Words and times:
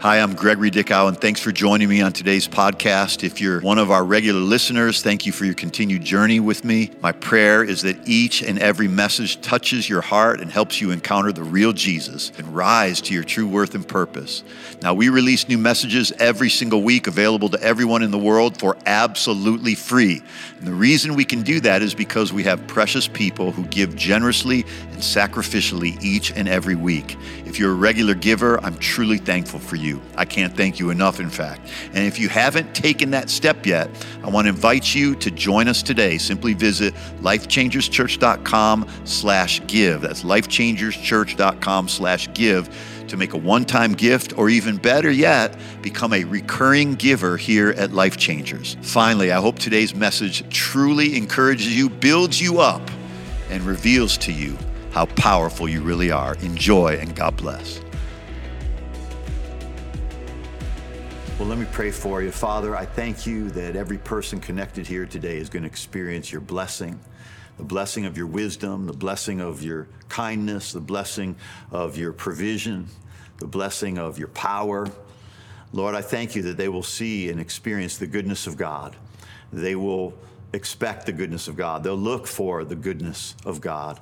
Hi, 0.00 0.20
I'm 0.20 0.36
Gregory 0.36 0.70
Dickow, 0.70 1.08
and 1.08 1.20
thanks 1.20 1.40
for 1.40 1.50
joining 1.50 1.88
me 1.88 2.02
on 2.02 2.12
today's 2.12 2.46
podcast. 2.46 3.24
If 3.24 3.40
you're 3.40 3.60
one 3.60 3.78
of 3.78 3.90
our 3.90 4.04
regular 4.04 4.38
listeners, 4.38 5.02
thank 5.02 5.26
you 5.26 5.32
for 5.32 5.44
your 5.44 5.54
continued 5.54 6.04
journey 6.04 6.38
with 6.38 6.64
me. 6.64 6.92
My 7.00 7.10
prayer 7.10 7.64
is 7.64 7.82
that 7.82 8.08
each 8.08 8.40
and 8.40 8.60
every 8.60 8.86
message 8.86 9.40
touches 9.40 9.88
your 9.88 10.00
heart 10.00 10.40
and 10.40 10.52
helps 10.52 10.80
you 10.80 10.92
encounter 10.92 11.32
the 11.32 11.42
real 11.42 11.72
Jesus 11.72 12.30
and 12.38 12.54
rise 12.54 13.00
to 13.00 13.12
your 13.12 13.24
true 13.24 13.48
worth 13.48 13.74
and 13.74 13.86
purpose. 13.88 14.44
Now, 14.82 14.94
we 14.94 15.08
release 15.08 15.48
new 15.48 15.58
messages 15.58 16.12
every 16.20 16.48
single 16.48 16.84
week 16.84 17.08
available 17.08 17.48
to 17.48 17.60
everyone 17.60 18.04
in 18.04 18.12
the 18.12 18.18
world 18.18 18.56
for 18.56 18.76
absolutely 18.86 19.74
free. 19.74 20.22
And 20.58 20.64
the 20.64 20.74
reason 20.74 21.16
we 21.16 21.24
can 21.24 21.42
do 21.42 21.58
that 21.62 21.82
is 21.82 21.92
because 21.92 22.32
we 22.32 22.44
have 22.44 22.64
precious 22.68 23.08
people 23.08 23.50
who 23.50 23.64
give 23.64 23.96
generously 23.96 24.64
and 24.92 24.98
sacrificially 24.98 26.00
each 26.00 26.30
and 26.30 26.48
every 26.48 26.76
week. 26.76 27.16
If 27.46 27.58
you're 27.58 27.72
a 27.72 27.74
regular 27.74 28.14
giver, 28.14 28.62
I'm 28.64 28.78
truly 28.78 29.18
thankful 29.18 29.58
for 29.58 29.74
you 29.74 29.87
you. 29.88 30.00
I 30.16 30.24
can't 30.24 30.56
thank 30.56 30.78
you 30.78 30.90
enough, 30.90 31.18
in 31.18 31.30
fact. 31.30 31.68
And 31.94 32.06
if 32.06 32.18
you 32.18 32.28
haven't 32.28 32.74
taken 32.74 33.10
that 33.10 33.30
step 33.30 33.66
yet, 33.66 33.88
I 34.22 34.28
want 34.28 34.44
to 34.44 34.50
invite 34.50 34.94
you 34.94 35.14
to 35.16 35.30
join 35.30 35.66
us 35.66 35.82
today. 35.82 36.18
Simply 36.18 36.54
visit 36.54 36.94
lifechangerschurch.com 37.20 38.88
slash 39.04 39.66
give. 39.66 40.02
That's 40.02 40.22
lifechangerschurch.com 40.22 41.88
slash 41.88 42.32
give 42.34 42.68
to 43.08 43.16
make 43.16 43.32
a 43.32 43.38
one-time 43.38 43.94
gift 43.94 44.38
or 44.38 44.48
even 44.48 44.76
better 44.76 45.10
yet, 45.10 45.58
become 45.82 46.12
a 46.12 46.24
recurring 46.24 46.94
giver 46.94 47.36
here 47.36 47.70
at 47.70 47.92
Life 47.92 48.16
Changers. 48.16 48.76
Finally, 48.82 49.32
I 49.32 49.40
hope 49.40 49.58
today's 49.58 49.94
message 49.94 50.48
truly 50.50 51.16
encourages 51.16 51.74
you, 51.74 51.88
builds 51.88 52.40
you 52.40 52.60
up, 52.60 52.82
and 53.50 53.62
reveals 53.62 54.18
to 54.18 54.32
you 54.32 54.56
how 54.90 55.06
powerful 55.06 55.68
you 55.68 55.82
really 55.82 56.10
are. 56.10 56.34
Enjoy 56.36 56.98
and 56.98 57.14
God 57.16 57.36
bless. 57.36 57.80
Let 61.48 61.56
me 61.56 61.66
pray 61.72 61.90
for 61.90 62.20
you. 62.20 62.30
Father, 62.30 62.76
I 62.76 62.84
thank 62.84 63.26
you 63.26 63.48
that 63.52 63.74
every 63.74 63.96
person 63.96 64.38
connected 64.38 64.86
here 64.86 65.06
today 65.06 65.38
is 65.38 65.48
going 65.48 65.62
to 65.62 65.66
experience 65.66 66.30
your 66.30 66.42
blessing, 66.42 67.00
the 67.56 67.62
blessing 67.64 68.04
of 68.04 68.18
your 68.18 68.26
wisdom, 68.26 68.84
the 68.84 68.92
blessing 68.92 69.40
of 69.40 69.62
your 69.62 69.88
kindness, 70.10 70.72
the 70.72 70.80
blessing 70.80 71.36
of 71.70 71.96
your 71.96 72.12
provision, 72.12 72.86
the 73.38 73.46
blessing 73.46 73.96
of 73.96 74.18
your 74.18 74.28
power. 74.28 74.88
Lord, 75.72 75.94
I 75.94 76.02
thank 76.02 76.36
you 76.36 76.42
that 76.42 76.58
they 76.58 76.68
will 76.68 76.82
see 76.82 77.30
and 77.30 77.40
experience 77.40 77.96
the 77.96 78.06
goodness 78.06 78.46
of 78.46 78.58
God. 78.58 78.94
They 79.50 79.74
will 79.74 80.12
expect 80.52 81.06
the 81.06 81.12
goodness 81.12 81.48
of 81.48 81.56
God. 81.56 81.82
They'll 81.82 81.96
look 81.96 82.26
for 82.26 82.62
the 82.62 82.76
goodness 82.76 83.34
of 83.46 83.62
God. 83.62 83.98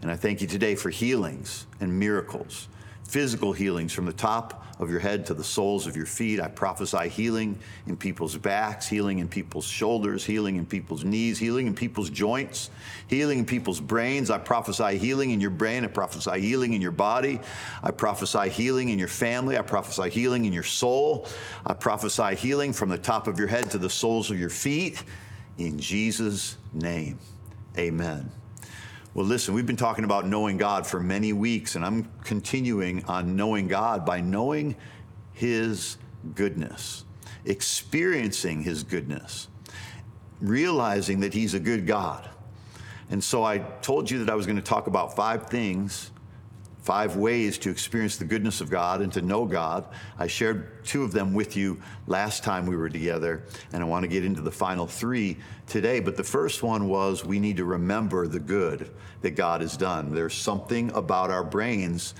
And 0.00 0.12
I 0.12 0.14
thank 0.14 0.40
you 0.40 0.46
today 0.46 0.76
for 0.76 0.90
healings 0.90 1.66
and 1.80 1.98
miracles 1.98 2.68
physical 3.06 3.52
healings 3.52 3.92
from 3.92 4.06
the 4.06 4.12
top 4.12 4.64
of 4.80 4.90
your 4.90 4.98
head 4.98 5.26
to 5.26 5.34
the 5.34 5.44
soles 5.44 5.86
of 5.86 5.96
your 5.96 6.06
feet. 6.06 6.40
I 6.40 6.48
prophesy 6.48 7.08
healing 7.08 7.58
in 7.86 7.96
people's 7.96 8.36
backs, 8.36 8.88
healing 8.88 9.20
in 9.20 9.28
people's 9.28 9.66
shoulders, 9.66 10.24
healing 10.24 10.56
in 10.56 10.66
people's 10.66 11.04
knees, 11.04 11.38
healing 11.38 11.66
in 11.66 11.74
people's 11.74 12.10
joints, 12.10 12.70
healing 13.06 13.38
in 13.38 13.46
people's 13.46 13.80
brains. 13.80 14.30
I 14.30 14.38
prophesy 14.38 14.98
healing 14.98 15.30
in 15.30 15.40
your 15.40 15.50
brain. 15.50 15.84
I 15.84 15.88
prophesy 15.88 16.40
healing 16.40 16.72
in 16.72 16.82
your 16.82 16.92
body. 16.92 17.40
I 17.82 17.92
prophesy 17.92 18.48
healing 18.48 18.88
in 18.88 18.98
your 18.98 19.08
family. 19.08 19.56
I 19.56 19.62
prophesy 19.62 20.10
healing 20.10 20.44
in 20.44 20.52
your 20.52 20.64
soul. 20.64 21.28
I 21.64 21.74
prophesy 21.74 22.34
healing 22.34 22.72
from 22.72 22.88
the 22.88 22.98
top 22.98 23.28
of 23.28 23.38
your 23.38 23.48
head 23.48 23.70
to 23.72 23.78
the 23.78 23.90
soles 23.90 24.30
of 24.30 24.38
your 24.38 24.50
feet. 24.50 25.02
In 25.56 25.78
Jesus' 25.78 26.56
name, 26.72 27.18
amen. 27.78 28.30
Well, 29.14 29.24
listen, 29.24 29.54
we've 29.54 29.64
been 29.64 29.76
talking 29.76 30.04
about 30.04 30.26
knowing 30.26 30.56
God 30.56 30.84
for 30.84 30.98
many 30.98 31.32
weeks, 31.32 31.76
and 31.76 31.84
I'm 31.84 32.10
continuing 32.24 33.04
on 33.04 33.36
knowing 33.36 33.68
God 33.68 34.04
by 34.04 34.20
knowing 34.20 34.74
His 35.32 35.98
goodness, 36.34 37.04
experiencing 37.44 38.62
His 38.62 38.82
goodness, 38.82 39.46
realizing 40.40 41.20
that 41.20 41.32
He's 41.32 41.54
a 41.54 41.60
good 41.60 41.86
God. 41.86 42.28
And 43.08 43.22
so 43.22 43.44
I 43.44 43.58
told 43.58 44.10
you 44.10 44.18
that 44.18 44.32
I 44.32 44.34
was 44.34 44.46
going 44.46 44.56
to 44.56 44.62
talk 44.62 44.88
about 44.88 45.14
five 45.14 45.46
things 45.46 46.10
five 46.84 47.16
ways 47.16 47.56
to 47.56 47.70
experience 47.70 48.18
the 48.18 48.26
goodness 48.26 48.60
of 48.60 48.68
God 48.68 49.00
and 49.00 49.10
to 49.14 49.22
know 49.22 49.46
God. 49.46 49.86
I 50.18 50.26
shared 50.26 50.84
two 50.84 51.02
of 51.02 51.12
them 51.12 51.32
with 51.32 51.56
you 51.56 51.80
last 52.06 52.44
time 52.44 52.66
we 52.66 52.76
were 52.76 52.90
together, 52.90 53.44
and 53.72 53.82
I 53.82 53.86
want 53.86 54.02
to 54.02 54.08
get 54.08 54.22
into 54.22 54.42
the 54.42 54.52
final 54.52 54.86
three 54.86 55.38
today. 55.66 56.00
But 56.00 56.18
the 56.18 56.22
first 56.22 56.62
one 56.62 56.86
was 56.86 57.24
we 57.24 57.40
need 57.40 57.56
to 57.56 57.64
remember 57.64 58.26
the 58.26 58.38
good 58.38 58.90
that 59.22 59.30
God 59.30 59.62
has 59.62 59.78
done. 59.78 60.14
There's 60.14 60.34
something 60.34 60.92
about 60.92 61.30
our 61.30 61.42
brains 61.42 62.14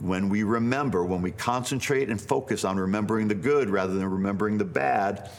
when 0.00 0.30
we 0.30 0.42
remember, 0.42 1.04
when 1.04 1.20
we 1.20 1.30
concentrate 1.30 2.08
and 2.08 2.18
focus 2.18 2.64
on 2.64 2.78
remembering 2.78 3.28
the 3.28 3.34
good 3.34 3.68
rather 3.68 3.92
than 3.92 4.10
remembering 4.10 4.56
the 4.56 4.64
bad 4.64 5.30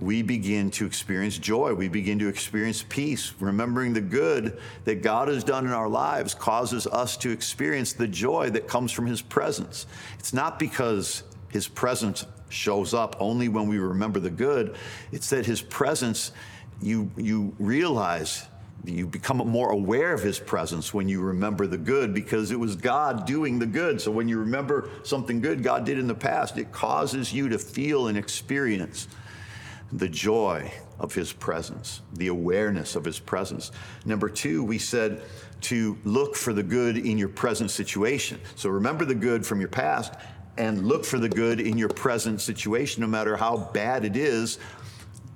we 0.00 0.22
begin 0.22 0.70
to 0.72 0.86
experience 0.86 1.38
joy. 1.38 1.74
We 1.74 1.88
begin 1.88 2.18
to 2.20 2.28
experience 2.28 2.84
peace. 2.88 3.32
Remembering 3.40 3.92
the 3.92 4.00
good 4.00 4.58
that 4.84 5.02
God 5.02 5.28
has 5.28 5.42
done 5.42 5.66
in 5.66 5.72
our 5.72 5.88
lives 5.88 6.34
causes 6.34 6.86
us 6.86 7.16
to 7.18 7.30
experience 7.30 7.92
the 7.92 8.06
joy 8.06 8.50
that 8.50 8.68
comes 8.68 8.92
from 8.92 9.06
His 9.06 9.22
presence. 9.22 9.86
It's 10.18 10.32
not 10.32 10.58
because 10.58 11.24
His 11.48 11.66
presence 11.66 12.24
shows 12.48 12.94
up 12.94 13.16
only 13.18 13.48
when 13.48 13.68
we 13.68 13.78
remember 13.78 14.20
the 14.20 14.30
good, 14.30 14.76
it's 15.12 15.30
that 15.30 15.46
His 15.46 15.60
presence, 15.60 16.32
you, 16.80 17.10
you 17.16 17.54
realize. 17.58 18.46
You 18.84 19.08
become 19.08 19.38
more 19.38 19.70
aware 19.70 20.14
of 20.14 20.22
his 20.22 20.38
presence 20.38 20.94
when 20.94 21.08
you 21.08 21.20
remember 21.20 21.66
the 21.66 21.76
good 21.76 22.14
because 22.14 22.52
it 22.52 22.60
was 22.60 22.76
God 22.76 23.26
doing 23.26 23.58
the 23.58 23.66
good. 23.66 24.00
So 24.00 24.12
when 24.12 24.28
you 24.28 24.38
remember 24.38 24.88
something 25.02 25.40
good 25.40 25.64
God 25.64 25.84
did 25.84 25.98
in 25.98 26.06
the 26.06 26.14
past, 26.14 26.56
it 26.56 26.70
causes 26.70 27.32
you 27.32 27.48
to 27.48 27.58
feel 27.58 28.06
and 28.06 28.16
experience 28.16 29.08
the 29.92 30.08
joy 30.08 30.70
of 30.98 31.14
his 31.14 31.32
presence, 31.32 32.02
the 32.14 32.28
awareness 32.28 32.96
of 32.96 33.04
his 33.04 33.18
presence. 33.18 33.70
Number 34.04 34.28
two, 34.28 34.62
we 34.64 34.78
said 34.78 35.22
to 35.62 35.96
look 36.04 36.36
for 36.36 36.52
the 36.52 36.62
good 36.62 36.96
in 36.96 37.18
your 37.18 37.28
present 37.28 37.70
situation. 37.70 38.40
So 38.54 38.68
remember 38.68 39.04
the 39.04 39.14
good 39.14 39.46
from 39.46 39.60
your 39.60 39.68
past 39.68 40.14
and 40.56 40.86
look 40.86 41.04
for 41.04 41.18
the 41.18 41.28
good 41.28 41.60
in 41.60 41.78
your 41.78 41.88
present 41.88 42.40
situation, 42.40 43.00
no 43.00 43.06
matter 43.06 43.36
how 43.36 43.70
bad 43.72 44.04
it 44.04 44.16
is. 44.16 44.58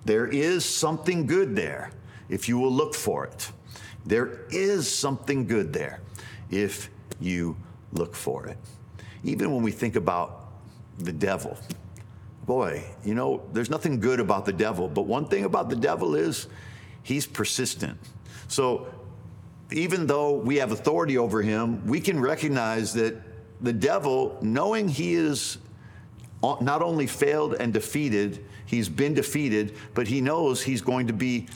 There 0.05 0.27
is 0.27 0.65
something 0.65 1.27
good 1.27 1.55
there 1.55 1.93
if 2.29 2.49
you 2.49 2.59
will 2.59 2.73
look 2.73 2.95
for 2.95 3.25
it. 3.25 3.53
There 4.05 4.47
is 4.51 4.93
something 4.93 5.47
good 5.47 5.73
there 5.73 6.01
if 6.51 6.91
you 7.21 7.57
look 7.93 8.17
for 8.17 8.47
it. 8.47 8.59
Even 9.23 9.53
when 9.53 9.63
we 9.63 9.71
think 9.71 9.95
about 9.95 10.49
the 10.99 11.13
devil, 11.13 11.57
boy, 12.47 12.85
you 13.05 13.15
know, 13.15 13.43
there's 13.53 13.71
nothing 13.71 14.01
good 14.01 14.21
about 14.21 14.45
the 14.45 14.53
devil, 14.53 14.89
but 14.89 15.03
one 15.03 15.27
thing 15.27 15.45
about 15.45 15.71
the 15.71 15.77
devil 15.77 16.15
is 16.15 16.49
he's 17.03 17.27
persistent. 17.27 17.99
So 18.49 18.89
even 19.71 20.07
though 20.07 20.33
we 20.33 20.57
have 20.57 20.73
authority 20.73 21.19
over 21.19 21.43
him, 21.43 21.87
we 21.87 22.01
can 22.01 22.21
recognize 22.21 22.93
that 22.95 23.17
the 23.61 23.73
devil, 23.73 24.39
knowing 24.43 24.89
he 24.89 25.15
is 25.15 25.59
not 26.43 26.83
only 26.83 27.07
failed 27.07 27.55
and 27.55 27.73
defeated, 27.73 28.45
he's 28.67 28.89
been 28.89 29.15
defeated, 29.15 29.77
but 29.95 30.09
he 30.09 30.21
knows 30.21 30.63
he's 30.63 30.83
going 30.83 31.07
to 31.07 31.13
be 31.13 31.47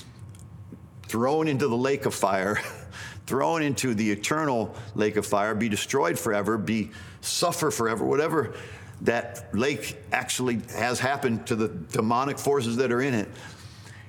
thrown 1.09 1.49
into 1.49 1.67
the 1.67 1.77
lake 1.77 2.07
of 2.07 2.15
fire, 2.15 2.61
thrown 3.27 3.63
into 3.63 3.95
the 3.95 4.09
eternal 4.11 4.75
lake 4.95 5.17
of 5.17 5.27
fire, 5.27 5.55
be 5.55 5.69
destroyed 5.69 6.17
forever, 6.17 6.57
be 6.57 6.93
suffer 7.21 7.73
forever, 7.73 8.05
whatever 8.05 8.55
that 9.03 9.55
lake 9.55 9.97
actually 10.13 10.61
has 10.71 10.99
happened 10.99 11.47
to 11.47 11.57
the 11.57 11.69
demonic 11.69 12.39
forces 12.39 12.77
that 12.77 12.91
are 12.91 13.03
in 13.03 13.15
it. 13.15 13.29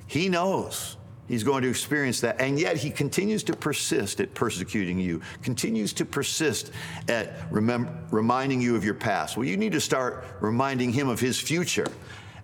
He 0.08 0.30
knows 0.30 0.96
he's 1.28 1.44
going 1.44 1.64
to 1.64 1.70
experience 1.70 2.22
that. 2.22 2.40
And 2.40 2.60
yet 2.60 2.78
he 2.78 2.90
continues 2.90 3.44
to 3.44 3.54
persist 3.54 4.22
at 4.22 4.34
persecuting 4.34 5.00
you, 5.00 5.22
continues 5.42 5.92
to 5.94 6.06
persist 6.06 6.72
at 7.10 7.34
reminding 7.52 8.62
you 8.62 8.76
of 8.76 8.86
your 8.86 8.94
past. 8.94 9.36
Well, 9.36 9.46
you 9.46 9.58
need 9.58 9.74
to 9.74 9.82
start 9.82 10.26
reminding 10.40 10.94
him 10.94 11.10
of 11.10 11.20
his 11.20 11.40
future. 11.40 11.88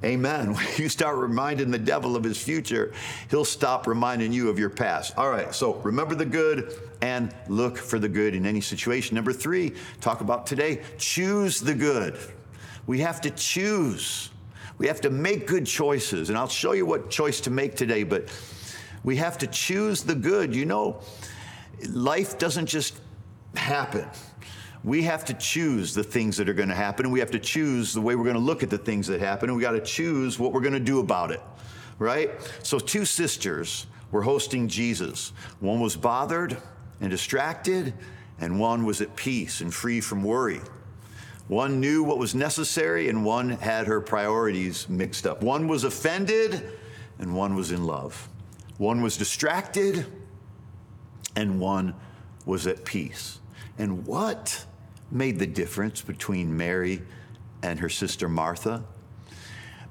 Amen. 0.04 0.54
When 0.64 0.68
you 0.78 0.90
start 0.90 1.18
reminding 1.18 1.72
the 1.72 1.78
devil 1.78 2.16
of 2.16 2.24
his 2.24 2.42
future, 2.42 2.94
he'll 3.30 3.46
stop 3.46 3.88
reminding 3.88 4.34
you 4.34 4.50
of 4.50 4.60
your 4.60 4.70
past. 4.70 5.18
All 5.18 5.30
right, 5.30 5.54
so 5.54 5.76
remember 5.76 6.16
the 6.16 6.26
good 6.26 6.74
and 7.02 7.34
look 7.48 7.78
for 7.78 8.00
the 8.00 8.10
good 8.10 8.36
in 8.36 8.46
any 8.46 8.62
situation. 8.62 9.16
Number 9.16 9.34
three, 9.34 9.74
talk 10.02 10.22
about 10.22 10.46
today 10.46 10.82
choose 10.98 11.60
the 11.60 11.74
good. 11.74 12.18
We 12.86 13.00
have 13.00 13.22
to 13.22 13.30
choose. 13.30 14.30
We 14.78 14.88
have 14.88 15.02
to 15.02 15.10
make 15.10 15.48
good 15.48 15.66
choices. 15.66 16.30
And 16.30 16.38
I'll 16.38 16.48
show 16.48 16.74
you 16.74 16.86
what 16.86 17.10
choice 17.10 17.40
to 17.42 17.50
make 17.50 17.76
today, 17.76 18.04
but 18.04 18.28
we 19.04 19.16
have 19.18 19.38
to 19.40 19.48
choose 19.48 20.04
the 20.04 20.16
good. 20.16 20.56
You 20.56 20.66
know, 20.66 21.02
life 21.90 22.38
doesn't 22.38 22.66
just 22.66 23.00
happen 23.56 24.08
we 24.84 25.04
have 25.04 25.24
to 25.26 25.34
choose 25.34 25.94
the 25.94 26.04
things 26.04 26.36
that 26.38 26.50
are 26.50 26.54
going 26.54 26.70
to 26.70 26.76
happen, 26.76 27.06
and 27.06 27.14
we 27.14 27.20
have 27.20 27.32
to 27.32 27.40
choose 27.40 27.94
the 27.94 28.02
way 28.02 28.16
we're 28.16 28.24
going 28.24 28.36
to 28.36 28.42
look 28.42 28.64
at 28.64 28.70
the 28.70 28.78
things 28.78 29.08
that 29.08 29.20
happen, 29.22 29.50
and 29.50 29.58
we 29.58 29.62
got 29.62 29.72
to 29.72 29.82
choose 29.82 30.38
what 30.38 30.52
we're 30.52 30.62
going 30.62 30.74
to 30.74 30.80
do 30.80 31.00
about 31.00 31.32
it, 31.32 31.42
right? 32.00 32.32
So, 32.64 32.80
two 32.80 33.06
sisters 33.06 33.88
were 34.12 34.22
hosting 34.22 34.68
Jesus. 34.68 35.32
One 35.60 35.80
was 35.80 35.96
bothered 35.96 36.58
and 37.00 37.10
distracted, 37.10 37.94
and 38.40 38.60
one 38.60 38.86
was 38.86 39.00
at 39.00 39.16
peace 39.16 39.62
and 39.62 39.74
free 39.74 40.02
from 40.02 40.24
worry. 40.24 40.62
One 41.48 41.80
knew 41.80 42.04
what 42.04 42.18
was 42.18 42.36
necessary, 42.36 43.10
and 43.10 43.24
one 43.24 43.52
had 43.52 43.88
her 43.88 44.02
priorities 44.02 44.88
mixed 44.90 45.26
up. 45.26 45.42
One 45.42 45.68
was 45.68 45.84
offended, 45.84 46.72
and 47.20 47.36
one 47.36 47.56
was 47.56 47.72
in 47.72 47.86
love. 47.86 48.30
One 48.78 49.02
was 49.02 49.18
distracted, 49.18 50.06
and 51.36 51.60
one 51.60 51.96
was 52.46 52.68
at 52.68 52.84
peace. 52.84 53.40
And 53.78 54.06
what 54.06 54.66
made 55.14 55.38
the 55.38 55.48
difference 55.48 56.02
between 56.02 56.58
Mary 56.58 57.02
and 57.62 57.80
her 57.80 57.90
sister 57.90 58.28
Martha? 58.28 58.84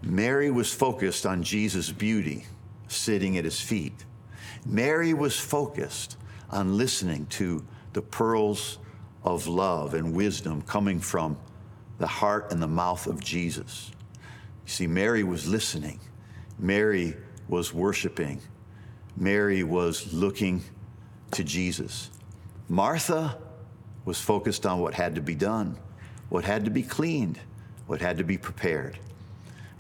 Mary 0.02 0.50
was 0.50 0.74
focused 0.74 1.24
on 1.24 1.42
Jesus' 1.42 1.90
beauty 1.90 2.44
sitting 2.88 3.38
at 3.38 3.44
his 3.44 3.60
feet. 3.60 4.04
Mary 4.66 5.14
was 5.14 5.38
focused 5.38 6.16
on 6.50 6.76
listening 6.76 7.24
to 7.26 7.64
the 7.92 8.02
pearls 8.02 8.78
of 9.24 9.46
love 9.46 9.94
and 9.94 10.12
wisdom 10.12 10.60
coming 10.62 10.98
from 10.98 11.36
the 11.98 12.06
heart 12.06 12.50
and 12.52 12.60
the 12.60 12.66
mouth 12.66 13.06
of 13.06 13.22
Jesus. 13.22 13.92
You 14.66 14.72
see, 14.72 14.86
Mary 14.86 15.22
was 15.22 15.46
listening, 15.46 16.00
Mary 16.58 17.16
was 17.48 17.72
worshiping, 17.72 18.40
Mary 19.16 19.62
was 19.62 20.12
looking 20.12 20.62
to 21.30 21.44
Jesus. 21.44 22.10
Martha 22.69 23.38
was 24.04 24.20
focused 24.20 24.66
on 24.66 24.81
what 24.81 24.94
had 24.94 25.14
to 25.14 25.20
be 25.20 25.34
done, 25.34 25.76
what 26.28 26.44
had 26.44 26.64
to 26.64 26.70
be 26.70 26.82
cleaned, 26.82 27.38
what 27.87 28.00
had 28.00 28.19
to 28.19 28.25
be 28.25 28.38
prepared. 28.38 28.99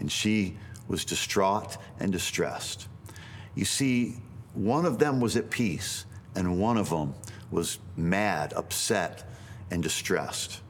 And 0.00 0.10
she 0.10 0.56
was 0.88 1.04
distraught 1.04 1.76
and 1.98 2.12
distressed. 2.12 2.88
You 3.54 3.64
see, 3.64 4.16
one 4.54 4.84
of 4.84 4.98
them 4.98 5.20
was 5.20 5.36
at 5.36 5.50
peace, 5.50 6.04
and 6.34 6.58
one 6.60 6.76
of 6.76 6.90
them 6.90 7.14
was 7.50 7.78
mad, 7.96 8.52
upset, 8.54 9.28
and 9.70 9.82
distressed. 9.82 10.60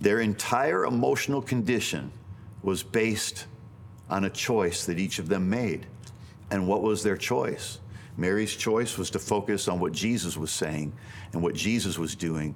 Their 0.00 0.20
entire 0.20 0.84
emotional 0.84 1.42
condition 1.42 2.12
was 2.62 2.82
based 2.82 3.46
on 4.08 4.24
a 4.24 4.30
choice 4.30 4.86
that 4.86 4.98
each 4.98 5.18
of 5.18 5.28
them 5.28 5.50
made. 5.50 5.86
And 6.50 6.66
what 6.66 6.82
was 6.82 7.02
their 7.02 7.16
choice? 7.16 7.78
Mary's 8.18 8.54
choice 8.54 8.98
was 8.98 9.10
to 9.10 9.18
focus 9.20 9.68
on 9.68 9.78
what 9.78 9.92
Jesus 9.92 10.36
was 10.36 10.50
saying 10.50 10.92
and 11.32 11.40
what 11.40 11.54
Jesus 11.54 11.98
was 11.98 12.16
doing. 12.16 12.54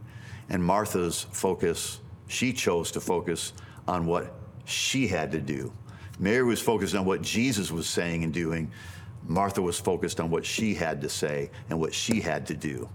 And 0.48 0.62
Martha's 0.62 1.22
focus, 1.30 2.00
she 2.26 2.52
chose 2.52 2.90
to 2.90 3.00
focus 3.00 3.52
on 3.86 4.04
what 4.04 4.34
she 4.64 5.06
had 5.06 5.30
to 5.32 5.40
do. 5.40 5.72
Mary 6.18 6.42
was 6.42 6.60
focused 6.60 6.96
on 6.96 7.04
what 7.04 7.22
Jesus 7.22 7.70
was 7.70 7.86
saying 7.86 8.24
and 8.24 8.34
doing. 8.34 8.72
Martha 9.28 9.62
was 9.62 9.78
focused 9.78 10.18
on 10.18 10.30
what 10.30 10.44
she 10.44 10.74
had 10.74 11.00
to 11.00 11.08
say 11.08 11.48
and 11.70 11.78
what 11.78 11.94
she 11.94 12.20
had 12.20 12.44
to 12.48 12.54
do. 12.54 12.88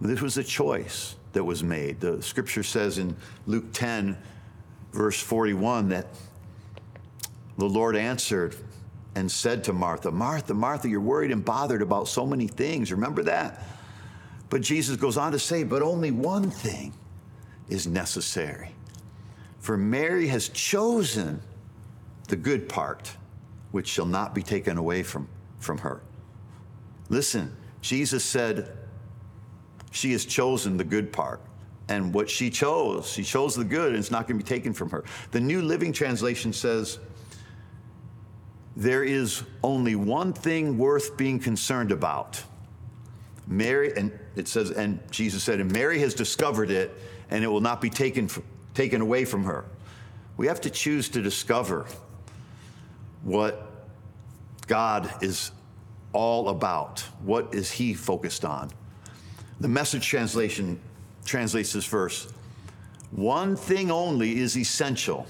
This 0.00 0.20
was 0.20 0.36
a 0.36 0.44
choice 0.44 1.14
that 1.32 1.44
was 1.44 1.62
made. 1.62 2.00
The 2.00 2.20
scripture 2.22 2.64
says 2.64 2.98
in 2.98 3.16
Luke 3.46 3.72
10, 3.72 4.18
verse 4.92 5.20
41, 5.20 5.90
that 5.90 6.06
the 7.56 7.68
Lord 7.68 7.94
answered 7.94 8.56
and 9.14 9.30
said 9.30 9.64
to 9.64 9.72
Martha, 9.72 10.10
Martha, 10.10 10.54
Martha, 10.54 10.88
you're 10.88 11.00
worried 11.00 11.32
and 11.32 11.44
bothered 11.44 11.82
about 11.82 12.08
so 12.08 12.24
many 12.24 12.46
things. 12.46 12.92
Remember 12.92 13.22
that? 13.24 13.64
But 14.48 14.62
Jesus 14.62 14.96
goes 14.96 15.16
on 15.16 15.32
to 15.32 15.38
say, 15.38 15.64
but 15.64 15.82
only 15.82 16.10
one 16.10 16.50
thing 16.50 16.92
is 17.68 17.86
necessary. 17.86 18.72
For 19.58 19.76
Mary 19.76 20.26
has 20.28 20.48
chosen 20.48 21.40
the 22.28 22.36
good 22.36 22.68
part, 22.68 23.16
which 23.72 23.88
shall 23.88 24.06
not 24.06 24.34
be 24.34 24.42
taken 24.42 24.78
away 24.78 25.02
from, 25.02 25.28
from 25.58 25.78
her. 25.78 26.02
Listen, 27.08 27.54
Jesus 27.80 28.24
said, 28.24 28.76
she 29.90 30.12
has 30.12 30.24
chosen 30.24 30.76
the 30.76 30.84
good 30.84 31.12
part. 31.12 31.40
And 31.88 32.14
what 32.14 32.30
she 32.30 32.50
chose, 32.50 33.10
she 33.10 33.24
chose 33.24 33.56
the 33.56 33.64
good, 33.64 33.88
and 33.88 33.96
it's 33.96 34.12
not 34.12 34.28
going 34.28 34.38
to 34.38 34.44
be 34.44 34.48
taken 34.48 34.72
from 34.72 34.90
her. 34.90 35.02
The 35.32 35.40
New 35.40 35.60
Living 35.60 35.92
Translation 35.92 36.52
says, 36.52 37.00
There 38.76 39.02
is 39.02 39.42
only 39.62 39.96
one 39.96 40.32
thing 40.32 40.78
worth 40.78 41.16
being 41.16 41.38
concerned 41.38 41.92
about. 41.92 42.42
Mary, 43.46 43.92
and 43.96 44.16
it 44.36 44.46
says, 44.46 44.70
and 44.70 45.00
Jesus 45.10 45.42
said, 45.42 45.60
and 45.60 45.72
Mary 45.72 45.98
has 45.98 46.14
discovered 46.14 46.70
it, 46.70 46.96
and 47.30 47.42
it 47.42 47.48
will 47.48 47.60
not 47.60 47.80
be 47.80 47.90
taken, 47.90 48.28
taken 48.74 49.00
away 49.00 49.24
from 49.24 49.44
her. 49.44 49.64
We 50.36 50.46
have 50.46 50.60
to 50.62 50.70
choose 50.70 51.08
to 51.10 51.20
discover 51.20 51.86
what 53.22 53.70
God 54.66 55.12
is 55.22 55.50
all 56.12 56.48
about. 56.48 57.00
What 57.22 57.54
is 57.54 57.70
He 57.70 57.92
focused 57.92 58.44
on? 58.44 58.70
The 59.60 59.68
message 59.68 60.06
translation 60.06 60.80
translates 61.24 61.72
this 61.72 61.84
verse 61.84 62.32
One 63.10 63.56
thing 63.56 63.90
only 63.90 64.38
is 64.38 64.56
essential. 64.56 65.26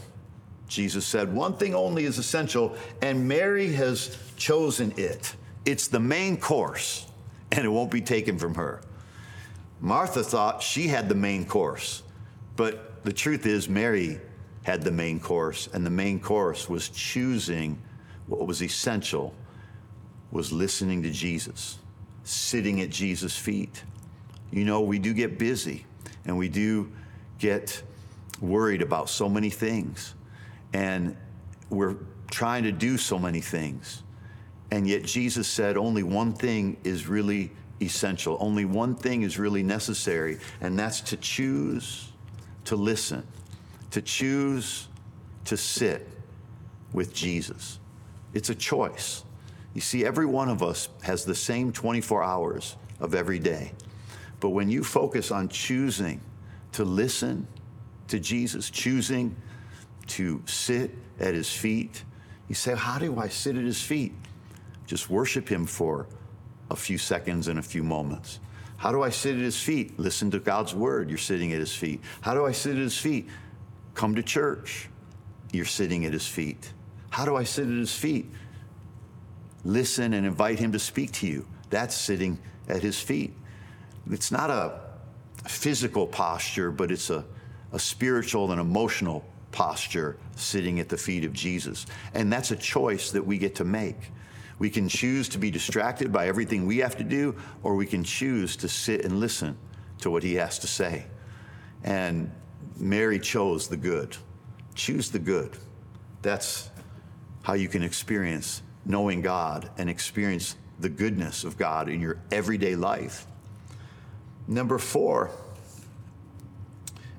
Jesus 0.71 1.07
said, 1.07 1.33
One 1.33 1.55
thing 1.55 1.75
only 1.75 2.05
is 2.05 2.19
essential, 2.19 2.75
and 3.03 3.29
Mary 3.29 3.73
has 3.73 4.17
chosen 4.37 4.95
it. 4.97 5.35
It's 5.67 5.89
the 5.89 6.01
main 6.01 6.39
course, 6.39 7.07
and 7.53 7.65
it 7.65 7.69
won't 7.69 7.91
be 7.91 8.01
taken 8.01 8.39
from 8.39 8.55
her. 8.55 8.81
Martha 9.81 10.23
thought 10.25 10.63
she 10.63 10.89
had 10.89 11.09
the 11.09 11.15
main 11.15 11.45
course, 11.45 12.03
but 12.57 13.05
the 13.05 13.13
truth 13.13 13.47
is, 13.47 13.69
Mary 13.69 14.21
had 14.63 14.83
the 14.83 14.91
main 14.91 15.21
course, 15.21 15.69
and 15.73 15.85
the 15.85 15.91
main 15.91 16.21
course 16.21 16.69
was 16.69 16.89
choosing 16.89 17.79
what 18.27 18.47
was 18.47 18.63
essential, 18.63 19.35
was 20.31 20.53
listening 20.53 21.03
to 21.03 21.11
Jesus, 21.11 21.79
sitting 22.25 22.81
at 22.81 22.91
Jesus' 22.91 23.37
feet 23.37 23.83
you 24.53 24.65
know, 24.65 24.81
we 24.81 24.99
do 24.99 25.15
get 25.15 25.39
busy 25.39 25.87
and 26.25 26.37
we 26.37 26.49
do 26.49 26.91
get 27.39 27.83
worried 28.41 28.83
about 28.83 29.09
so 29.09 29.29
many 29.29 29.51
things. 29.51 30.15
And 30.73 31.17
we're 31.69 31.97
trying 32.31 32.65
to 32.65 32.73
do 32.73 32.97
so 32.97 33.19
many 33.19 33.41
things. 33.41 34.03
And 34.71 34.87
yet 34.87 35.05
Jesus 35.05 35.49
said 35.49 35.77
only 35.77 36.03
one 36.03 36.33
thing 36.33 36.77
is 36.85 37.07
really 37.07 37.51
essential, 37.81 38.37
only 38.41 38.65
one 38.65 38.95
thing 38.95 39.23
is 39.23 39.39
really 39.39 39.63
necessary, 39.63 40.39
and 40.61 40.79
that's 40.79 41.01
to 41.01 41.17
choose 41.17 42.13
to 42.67 42.77
listen, 42.77 43.27
to 43.91 44.03
choose 44.03 44.89
to 45.47 45.57
sit 45.57 46.09
with 46.93 47.13
Jesus. 47.13 47.79
It's 48.35 48.51
a 48.51 48.55
choice. 48.55 49.25
You 49.75 49.81
see, 49.81 50.05
every 50.05 50.27
one 50.27 50.49
of 50.49 50.63
us 50.63 50.89
has 51.03 51.25
the 51.25 51.35
same 51.35 51.73
24 51.73 52.23
hours 52.23 52.77
of 53.01 53.15
every 53.15 53.39
day. 53.39 53.73
But 54.41 54.51
when 54.51 54.69
you 54.69 54.85
focus 54.85 55.31
on 55.31 55.49
choosing 55.49 56.21
to 56.73 56.85
listen 56.85 57.47
to 58.09 58.19
Jesus, 58.19 58.71
choosing 58.71 59.37
to 60.11 60.43
sit 60.47 60.97
at 61.19 61.35
his 61.35 61.53
feet, 61.53 62.05
you 62.49 62.55
say, 62.55 62.75
How 62.75 62.99
do 62.99 63.19
I 63.19 63.29
sit 63.29 63.57
at 63.57 63.65
his 63.65 63.83
feet? 63.83 64.13
Just 64.87 65.11
worship 65.11 65.49
him 65.49 65.67
for 65.67 66.07
a 66.71 66.77
few 66.77 66.99
seconds 66.99 67.49
and 67.49 67.59
a 67.59 67.63
few 67.63 67.83
moments. 67.83 68.41
How 68.77 68.93
do 68.93 69.03
I 69.03 69.11
sit 69.11 69.35
at 69.35 69.41
his 69.41 69.61
feet? 69.61 69.99
Listen 69.99 70.31
to 70.31 70.39
God's 70.39 70.75
word. 70.75 71.09
You're 71.11 71.19
sitting 71.19 71.53
at 71.53 71.61
his 71.61 71.75
feet. 71.75 72.01
How 72.21 72.35
do 72.35 72.47
I 72.47 72.53
sit 72.53 72.73
at 72.73 72.79
his 72.79 72.97
feet? 72.97 73.29
Come 73.95 74.15
to 74.15 74.23
church. 74.23 74.89
You're 75.53 75.65
sitting 75.65 76.07
at 76.07 76.13
his 76.13 76.27
feet. 76.27 76.73
How 77.11 77.25
do 77.25 77.37
I 77.37 77.45
sit 77.45 77.67
at 77.67 77.75
his 77.75 77.95
feet? 77.95 78.31
Listen 79.65 80.15
and 80.15 80.25
invite 80.25 80.59
him 80.59 80.73
to 80.73 80.79
speak 80.79 81.13
to 81.13 81.27
you. 81.27 81.47
That's 81.69 81.95
sitting 81.95 82.39
at 82.69 82.83
his 82.83 82.99
feet 82.99 83.35
it's 84.09 84.33
not 84.33 84.51
a 84.51 84.81
physical 85.49 86.07
posture, 86.07 86.71
but 86.71 86.91
it's 86.91 87.11
a, 87.11 87.25
a 87.73 87.79
spiritual 87.79 88.53
and 88.53 88.61
emotional 88.61 89.25
posture 89.53 90.17
sitting 90.37 90.81
at 90.81 90.89
the 90.89 90.97
feet 90.97 91.25
of 91.25 91.33
Jesus. 91.33 91.87
And 92.15 92.33
that's 92.33 92.51
a 92.51 92.57
choice 92.57 93.11
that 93.13 93.27
we 93.27 93.39
get 93.39 93.55
to 93.57 93.65
make. 93.65 93.97
We 94.59 94.71
can 94.71 94.89
choose 94.89 95.29
to 95.31 95.39
be 95.39 95.51
distracted 95.51 96.13
by 96.13 96.29
everything 96.29 96.67
we 96.67 96.79
have 96.79 96.97
to 96.99 97.05
do, 97.05 97.35
or 97.63 97.75
we 97.75 97.87
can 97.87 98.05
choose 98.05 98.57
to 98.57 98.69
sit 98.69 99.05
and 99.05 99.19
listen 99.19 99.57
to 100.01 100.11
what 100.11 100.23
he 100.23 100.35
has 100.35 100.59
to 100.61 100.67
say. 100.67 101.07
And 101.83 102.31
Mary 102.77 103.19
chose 103.19 103.69
the 103.69 103.77
good. 103.77 104.17
Choose 104.75 105.11
the 105.11 105.19
good. 105.19 105.57
That's 106.23 106.71
how 107.43 107.55
you 107.55 107.69
can 107.69 107.83
experience 107.83 108.63
knowing 108.85 109.23
God 109.23 109.71
and 109.79 109.89
experience 109.89 110.57
the 110.79 110.89
goodness 110.89 111.45
of 111.45 111.57
God 111.57 111.89
in 111.89 112.01
your 112.01 112.19
everyday 112.31 112.77
life. 112.77 113.27
Number 114.47 114.79
four, 114.79 115.31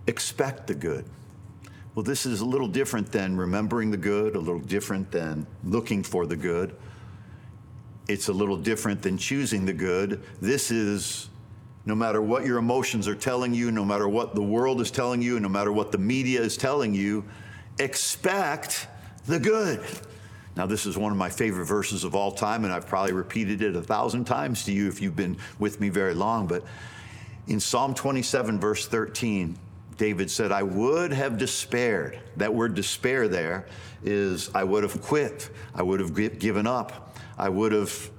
expect 0.08 0.68
the 0.68 0.76
good. 0.76 1.06
Well, 1.94 2.04
this 2.04 2.26
is 2.26 2.40
a 2.40 2.46
little 2.46 2.70
different 2.70 3.12
than 3.12 3.36
remembering 3.36 3.92
the 3.92 3.98
good, 3.98 4.36
a 4.36 4.40
little 4.40 4.62
different 4.62 5.12
than 5.12 5.46
looking 5.66 6.04
for 6.04 6.26
the 6.26 6.38
good. 6.38 6.74
It's 8.08 8.30
a 8.30 8.34
little 8.34 8.56
different 8.56 9.02
than 9.02 9.18
choosing 9.18 9.66
the 9.66 9.74
good. 9.74 10.24
This 10.40 10.72
is 10.72 11.30
no 11.86 11.94
matter 11.94 12.22
what 12.22 12.46
your 12.46 12.60
emotions 12.60 13.10
are 13.10 13.16
telling 13.16 13.54
you, 13.54 13.72
no 13.72 13.84
matter 13.84 14.08
what 14.08 14.36
the 14.36 14.42
world 14.42 14.80
is 14.80 14.90
telling 14.90 15.22
you, 15.22 15.40
no 15.40 15.50
matter 15.50 15.72
what 15.72 15.92
the 15.92 15.98
media 15.98 16.42
is 16.42 16.56
telling 16.56 16.94
you, 16.94 17.26
expect 17.78 18.88
the 19.26 19.40
good. 19.40 19.84
Now, 20.56 20.66
this 20.66 20.86
is 20.86 20.98
one 20.98 21.12
of 21.12 21.18
my 21.18 21.30
favorite 21.30 21.66
verses 21.66 22.06
of 22.06 22.16
all 22.16 22.32
time, 22.32 22.64
and 22.64 22.74
I've 22.74 22.88
probably 22.88 23.14
repeated 23.14 23.62
it 23.62 23.76
a 23.76 23.82
thousand 23.82 24.26
times 24.26 24.64
to 24.66 24.72
you 24.72 24.88
if 24.88 25.02
you've 25.02 25.16
been 25.16 25.38
with 25.60 25.82
me 25.82 25.90
very 25.90 26.14
long, 26.14 26.48
but 26.48 26.64
in 27.48 27.60
Psalm 27.60 27.94
27, 27.94 28.60
verse 28.60 28.88
13, 28.88 29.58
David 30.02 30.32
said, 30.32 30.52
I 30.52 30.64
would 30.64 31.14
have 31.14 31.38
despaired. 31.38 32.20
That 32.38 32.56
word 32.56 32.74
despair 32.74 33.28
there 33.28 33.68
is 34.04 34.50
I 34.56 34.64
would 34.64 34.82
have 34.82 35.00
quit. 35.00 35.52
I 35.76 35.84
would 35.84 36.00
have 36.00 36.40
given 36.40 36.66
up. 36.66 37.16
I 37.38 37.50
would 37.50 37.72
have 37.72 38.10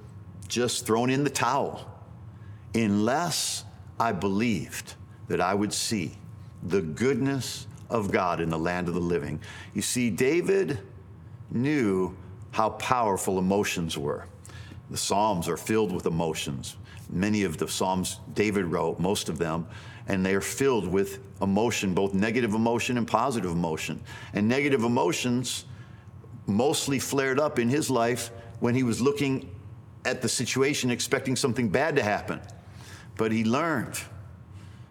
just 0.47 0.85
thrown 0.85 1.09
in 1.09 1.25
the 1.25 1.29
towel 1.29 1.91
unless 2.73 3.65
I 3.99 4.13
believed 4.13 4.93
that 5.27 5.41
I 5.41 5.53
would 5.53 5.73
see 5.73 6.13
the 6.69 6.81
goodness 6.81 7.67
of 7.89 8.13
God 8.13 8.39
in 8.39 8.49
the 8.49 8.57
land 8.57 8.87
of 8.87 8.93
the 8.93 9.01
living. 9.01 9.41
You 9.73 9.81
see, 9.81 10.09
David 10.09 10.79
knew 11.51 12.15
how 12.51 12.69
powerful 12.69 13.39
emotions 13.39 13.97
were. 13.97 14.25
The 14.89 14.97
Psalms 14.97 15.47
are 15.47 15.57
filled 15.57 15.91
with 15.91 16.05
emotions. 16.05 16.77
Many 17.09 17.43
of 17.43 17.57
the 17.57 17.67
Psalms 17.67 18.19
David 18.33 18.65
wrote, 18.65 18.99
most 18.99 19.29
of 19.29 19.37
them, 19.37 19.67
and 20.07 20.25
they 20.25 20.35
are 20.35 20.41
filled 20.41 20.87
with 20.87 21.19
emotion, 21.41 21.93
both 21.93 22.13
negative 22.13 22.53
emotion 22.53 22.97
and 22.97 23.07
positive 23.07 23.51
emotion. 23.51 24.01
And 24.33 24.47
negative 24.47 24.83
emotions 24.83 25.65
mostly 26.45 26.99
flared 26.99 27.39
up 27.39 27.59
in 27.59 27.69
his 27.69 27.89
life 27.89 28.31
when 28.59 28.75
he 28.75 28.83
was 28.83 29.01
looking 29.01 29.49
at 30.05 30.21
the 30.21 30.29
situation 30.29 30.91
expecting 30.91 31.35
something 31.35 31.69
bad 31.69 31.95
to 31.95 32.03
happen. 32.03 32.41
But 33.15 33.31
he 33.31 33.43
learned 33.43 33.99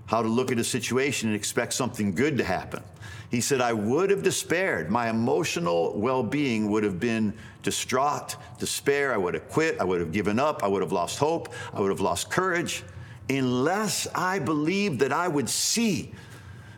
how 0.06 0.23
to 0.23 0.28
look 0.28 0.52
at 0.52 0.59
a 0.59 0.64
situation 0.64 1.28
and 1.28 1.37
expect 1.37 1.73
something 1.73 2.14
good 2.14 2.38
to 2.38 2.44
happen. 2.44 2.82
He 3.30 3.40
said, 3.40 3.61
I 3.62 3.73
would 3.73 4.11
have 4.11 4.23
despaired. 4.23 4.90
My 4.90 5.09
emotional 5.09 5.99
well 5.99 6.23
being 6.23 6.71
would 6.71 6.85
have 6.85 7.00
been 7.00 7.32
distraught, 7.62 8.37
despair. 8.59 9.14
I 9.14 9.16
would 9.16 9.35
have 9.35 9.49
quit. 9.49 9.80
I 9.80 9.85
would 9.85 10.00
have 10.00 10.12
given 10.12 10.38
up. 10.38 10.62
I 10.62 10.68
would 10.68 10.82
have 10.82 10.92
lost 10.92 11.18
hope. 11.18 11.54
I 11.73 11.80
would 11.80 11.90
have 11.90 12.00
lost 12.00 12.30
courage 12.30 12.85
unless 13.30 14.06
I 14.14 14.38
believed 14.38 15.00
that 15.00 15.12
I 15.12 15.28
would 15.28 15.49
see 15.49 16.12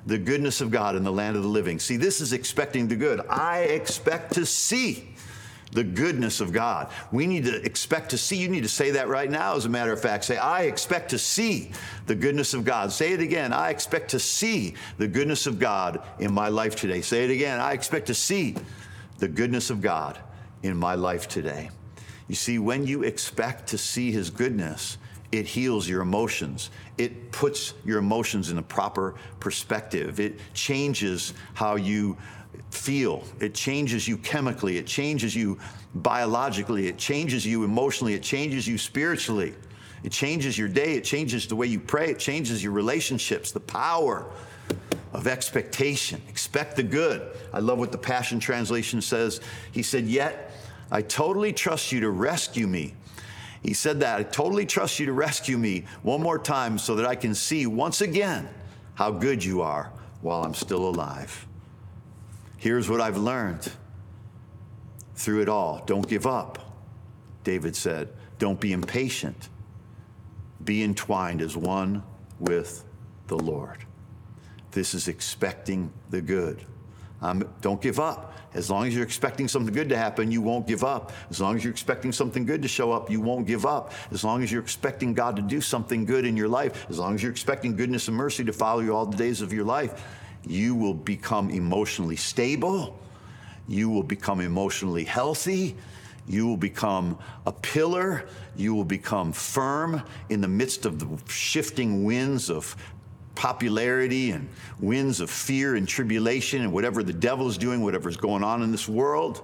the 0.06 0.18
goodness 0.18 0.60
of 0.60 0.70
God 0.70 0.96
in 0.96 1.02
the 1.02 1.12
land 1.12 1.36
of 1.36 1.42
the 1.42 1.48
living. 1.48 1.78
See, 1.78 1.96
this 1.96 2.20
is 2.20 2.32
expecting 2.32 2.86
the 2.88 2.96
good. 2.96 3.20
I 3.28 3.60
expect 3.60 4.34
to 4.34 4.44
see 4.44 5.14
the 5.74 5.84
goodness 5.84 6.40
of 6.40 6.52
God. 6.52 6.90
We 7.12 7.26
need 7.26 7.44
to 7.44 7.62
expect 7.62 8.10
to 8.10 8.18
see. 8.18 8.36
You 8.36 8.48
need 8.48 8.62
to 8.62 8.68
say 8.68 8.92
that 8.92 9.08
right 9.08 9.30
now, 9.30 9.56
as 9.56 9.66
a 9.66 9.68
matter 9.68 9.92
of 9.92 10.00
fact. 10.00 10.24
Say, 10.24 10.38
I 10.38 10.62
expect 10.62 11.10
to 11.10 11.18
see 11.18 11.72
the 12.06 12.14
goodness 12.14 12.54
of 12.54 12.64
God. 12.64 12.92
Say 12.92 13.12
it 13.12 13.20
again. 13.20 13.52
I 13.52 13.70
expect 13.70 14.10
to 14.12 14.18
see 14.18 14.74
the 14.96 15.08
goodness 15.08 15.46
of 15.46 15.58
God 15.58 16.00
in 16.18 16.32
my 16.32 16.48
life 16.48 16.76
today. 16.76 17.00
Say 17.02 17.24
it 17.24 17.30
again. 17.30 17.60
I 17.60 17.72
expect 17.72 18.06
to 18.06 18.14
see 18.14 18.54
the 19.18 19.28
goodness 19.28 19.68
of 19.68 19.82
God 19.82 20.18
in 20.62 20.76
my 20.76 20.94
life 20.94 21.28
today. 21.28 21.70
You 22.28 22.34
see, 22.34 22.58
when 22.58 22.86
you 22.86 23.02
expect 23.02 23.68
to 23.68 23.78
see 23.78 24.10
His 24.12 24.30
goodness, 24.30 24.96
it 25.32 25.46
heals 25.46 25.88
your 25.88 26.00
emotions. 26.00 26.70
It 26.96 27.32
puts 27.32 27.74
your 27.84 27.98
emotions 27.98 28.50
in 28.50 28.58
a 28.58 28.62
proper 28.62 29.16
perspective. 29.40 30.20
It 30.20 30.38
changes 30.54 31.34
how 31.54 31.74
you 31.74 32.16
feel. 32.70 33.24
It 33.40 33.54
changes 33.54 34.06
you 34.06 34.16
chemically. 34.18 34.78
It 34.78 34.86
changes 34.86 35.34
you 35.34 35.58
biologically. 35.94 36.86
It 36.86 36.98
changes 36.98 37.46
you 37.46 37.64
emotionally. 37.64 38.14
It 38.14 38.22
changes 38.22 38.66
you 38.66 38.78
spiritually. 38.78 39.54
It 40.02 40.12
changes 40.12 40.58
your 40.58 40.68
day. 40.68 40.94
It 40.94 41.04
changes 41.04 41.46
the 41.46 41.56
way 41.56 41.66
you 41.66 41.80
pray. 41.80 42.10
It 42.10 42.18
changes 42.18 42.62
your 42.62 42.72
relationships. 42.72 43.52
The 43.52 43.60
power 43.60 44.26
of 45.12 45.26
expectation. 45.26 46.20
Expect 46.28 46.76
the 46.76 46.82
good. 46.82 47.36
I 47.52 47.60
love 47.60 47.78
what 47.78 47.92
the 47.92 47.98
Passion 47.98 48.40
Translation 48.40 49.00
says. 49.00 49.40
He 49.72 49.82
said, 49.82 50.04
Yet 50.06 50.50
I 50.90 51.02
totally 51.02 51.52
trust 51.52 51.92
you 51.92 52.00
to 52.00 52.10
rescue 52.10 52.66
me 52.66 52.94
he 53.64 53.72
said 53.72 54.00
that. 54.00 54.18
I 54.18 54.22
totally 54.24 54.66
trust 54.66 55.00
you 55.00 55.06
to 55.06 55.12
rescue 55.14 55.56
me 55.56 55.86
one 56.02 56.20
more 56.20 56.38
time 56.38 56.76
so 56.76 56.94
that 56.96 57.06
I 57.06 57.14
can 57.14 57.34
see 57.34 57.66
once 57.66 58.02
again 58.02 58.46
how 58.92 59.10
good 59.10 59.42
you 59.42 59.62
are 59.62 59.90
while 60.20 60.44
I'm 60.44 60.52
still 60.52 60.86
alive. 60.86 61.46
Here's 62.64 62.88
what 62.88 63.02
I've 63.02 63.18
learned 63.18 63.70
through 65.16 65.42
it 65.42 65.50
all 65.50 65.82
don't 65.84 66.08
give 66.08 66.26
up. 66.26 66.58
David 67.42 67.76
said, 67.76 68.08
Don't 68.38 68.58
be 68.58 68.72
impatient. 68.72 69.50
Be 70.64 70.82
entwined 70.82 71.42
as 71.42 71.58
one 71.58 72.02
with 72.40 72.82
the 73.26 73.36
Lord. 73.36 73.84
This 74.70 74.94
is 74.94 75.08
expecting 75.08 75.92
the 76.08 76.22
good. 76.22 76.64
Um, 77.20 77.46
don't 77.60 77.82
give 77.82 78.00
up. 78.00 78.32
As 78.54 78.70
long 78.70 78.86
as 78.86 78.94
you're 78.94 79.04
expecting 79.04 79.46
something 79.46 79.74
good 79.74 79.90
to 79.90 79.98
happen, 79.98 80.32
you 80.32 80.40
won't 80.40 80.66
give 80.66 80.84
up. 80.84 81.12
As 81.28 81.42
long 81.42 81.56
as 81.56 81.64
you're 81.64 81.70
expecting 81.70 82.12
something 82.12 82.46
good 82.46 82.62
to 82.62 82.68
show 82.68 82.92
up, 82.92 83.10
you 83.10 83.20
won't 83.20 83.46
give 83.46 83.66
up. 83.66 83.92
As 84.10 84.24
long 84.24 84.42
as 84.42 84.50
you're 84.50 84.62
expecting 84.62 85.12
God 85.12 85.36
to 85.36 85.42
do 85.42 85.60
something 85.60 86.06
good 86.06 86.24
in 86.24 86.34
your 86.34 86.48
life, 86.48 86.86
as 86.88 86.98
long 86.98 87.14
as 87.14 87.22
you're 87.22 87.32
expecting 87.32 87.76
goodness 87.76 88.08
and 88.08 88.16
mercy 88.16 88.42
to 88.42 88.54
follow 88.54 88.80
you 88.80 88.96
all 88.96 89.04
the 89.04 89.18
days 89.18 89.42
of 89.42 89.52
your 89.52 89.64
life, 89.64 90.02
you 90.46 90.74
will 90.74 90.94
become 90.94 91.50
emotionally 91.50 92.16
stable. 92.16 92.98
You 93.66 93.88
will 93.88 94.02
become 94.02 94.40
emotionally 94.40 95.04
healthy. 95.04 95.76
You 96.26 96.46
will 96.46 96.56
become 96.56 97.18
a 97.46 97.52
pillar. 97.52 98.26
You 98.56 98.74
will 98.74 98.84
become 98.84 99.32
firm 99.32 100.02
in 100.28 100.40
the 100.40 100.48
midst 100.48 100.86
of 100.86 100.98
the 100.98 101.18
shifting 101.30 102.04
winds 102.04 102.50
of 102.50 102.76
popularity 103.34 104.30
and 104.30 104.48
winds 104.78 105.20
of 105.20 105.28
fear 105.28 105.74
and 105.74 105.88
tribulation 105.88 106.62
and 106.62 106.72
whatever 106.72 107.02
the 107.02 107.12
devil 107.12 107.48
is 107.48 107.58
doing, 107.58 107.82
whatever's 107.82 108.16
going 108.16 108.44
on 108.44 108.62
in 108.62 108.70
this 108.70 108.88
world, 108.88 109.42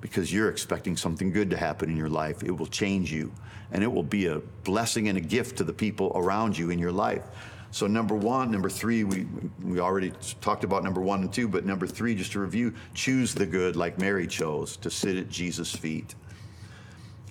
because 0.00 0.32
you're 0.32 0.50
expecting 0.50 0.96
something 0.96 1.30
good 1.30 1.50
to 1.50 1.56
happen 1.56 1.88
in 1.88 1.96
your 1.96 2.08
life. 2.08 2.42
It 2.42 2.50
will 2.50 2.66
change 2.66 3.12
you, 3.12 3.32
and 3.70 3.82
it 3.82 3.92
will 3.92 4.02
be 4.02 4.26
a 4.26 4.40
blessing 4.64 5.08
and 5.08 5.16
a 5.16 5.20
gift 5.20 5.58
to 5.58 5.64
the 5.64 5.72
people 5.72 6.10
around 6.14 6.58
you 6.58 6.70
in 6.70 6.78
your 6.78 6.92
life. 6.92 7.22
So, 7.70 7.86
number 7.86 8.14
one, 8.14 8.50
number 8.50 8.70
three, 8.70 9.04
we, 9.04 9.26
we 9.62 9.78
already 9.78 10.12
talked 10.40 10.64
about 10.64 10.82
number 10.82 11.02
one 11.02 11.20
and 11.20 11.32
two, 11.32 11.48
but 11.48 11.66
number 11.66 11.86
three, 11.86 12.14
just 12.14 12.32
to 12.32 12.40
review, 12.40 12.72
choose 12.94 13.34
the 13.34 13.44
good 13.44 13.76
like 13.76 13.98
Mary 13.98 14.26
chose 14.26 14.76
to 14.78 14.90
sit 14.90 15.16
at 15.16 15.28
Jesus' 15.28 15.74
feet. 15.74 16.14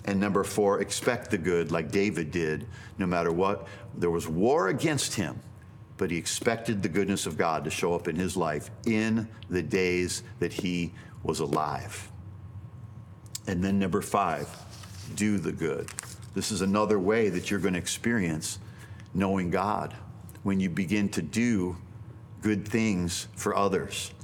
And 0.04 0.20
number 0.20 0.44
four, 0.44 0.80
expect 0.80 1.30
the 1.30 1.38
good 1.38 1.72
like 1.72 1.90
David 1.90 2.30
did, 2.30 2.66
no 2.98 3.06
matter 3.06 3.32
what. 3.32 3.66
There 3.96 4.10
was 4.10 4.28
war 4.28 4.68
against 4.68 5.14
him, 5.14 5.40
but 5.96 6.10
he 6.10 6.16
expected 6.16 6.82
the 6.82 6.88
goodness 6.88 7.26
of 7.26 7.36
God 7.36 7.64
to 7.64 7.70
show 7.70 7.92
up 7.94 8.06
in 8.06 8.14
his 8.14 8.36
life 8.36 8.70
in 8.86 9.28
the 9.50 9.62
days 9.62 10.22
that 10.38 10.52
he 10.52 10.94
was 11.24 11.40
alive. 11.40 12.10
And 13.48 13.62
then 13.62 13.78
number 13.78 14.02
five, 14.02 14.48
do 15.16 15.36
the 15.36 15.52
good. 15.52 15.88
This 16.34 16.52
is 16.52 16.62
another 16.62 17.00
way 17.00 17.28
that 17.28 17.50
you're 17.50 17.60
going 17.60 17.74
to 17.74 17.80
experience 17.80 18.60
knowing 19.14 19.50
God 19.50 19.96
when 20.48 20.60
you 20.60 20.70
begin 20.70 21.10
to 21.10 21.20
do 21.20 21.76
good 22.40 22.66
things 22.66 23.28
for 23.36 23.54
others. 23.54 24.14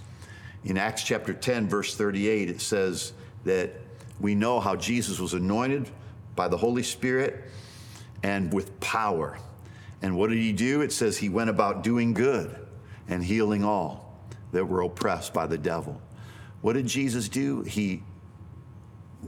In 0.65 0.79
Acts 0.79 1.03
chapter 1.03 1.35
10, 1.35 1.69
verse 1.69 1.95
38, 1.95 2.49
it 2.49 2.63
says 2.63 3.13
that 3.45 3.73
we 4.19 4.35
know 4.35 4.59
how 4.59 4.75
Jesus 4.75 5.21
was 5.21 5.35
anointed 5.35 5.87
by 6.35 6.49
the 6.49 6.57
Holy 6.57 6.83
Spirit 6.83 7.45
and 8.23 8.51
with 8.55 8.81
power. 8.81 9.37
And 10.01 10.17
what 10.17 10.31
did 10.31 10.39
he 10.39 10.55
do? 10.55 10.81
It 10.81 10.93
says 10.93 11.19
he 11.19 11.29
went 11.29 11.51
about 11.51 11.83
doing 11.83 12.15
good 12.15 12.57
and 13.07 13.23
healing 13.23 13.63
all 13.63 14.19
that 14.53 14.65
were 14.65 14.81
oppressed 14.81 15.35
by 15.35 15.47
the 15.47 15.59
devil. 15.59 16.01
What 16.63 16.73
did 16.73 16.87
Jesus 16.87 17.29
do? 17.29 17.61
He 17.61 18.03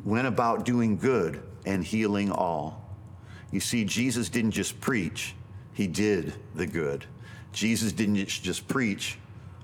went 0.03 0.29
about 0.29 0.65
doing 0.65 0.97
good 0.97 1.43
and 1.67 1.85
healing 1.85 2.33
all. 2.33 2.89
You 3.53 3.61
see, 3.61 3.85
Jesus 3.85 4.31
didn't 4.31 4.53
just 4.53 4.81
preach, 4.81 5.35
he 5.77 5.87
did 5.87 6.33
the 6.55 6.67
good. 6.67 7.05
Jesus 7.53 7.93
didn't 7.93 8.27
just 8.27 8.67
preach 8.67 9.19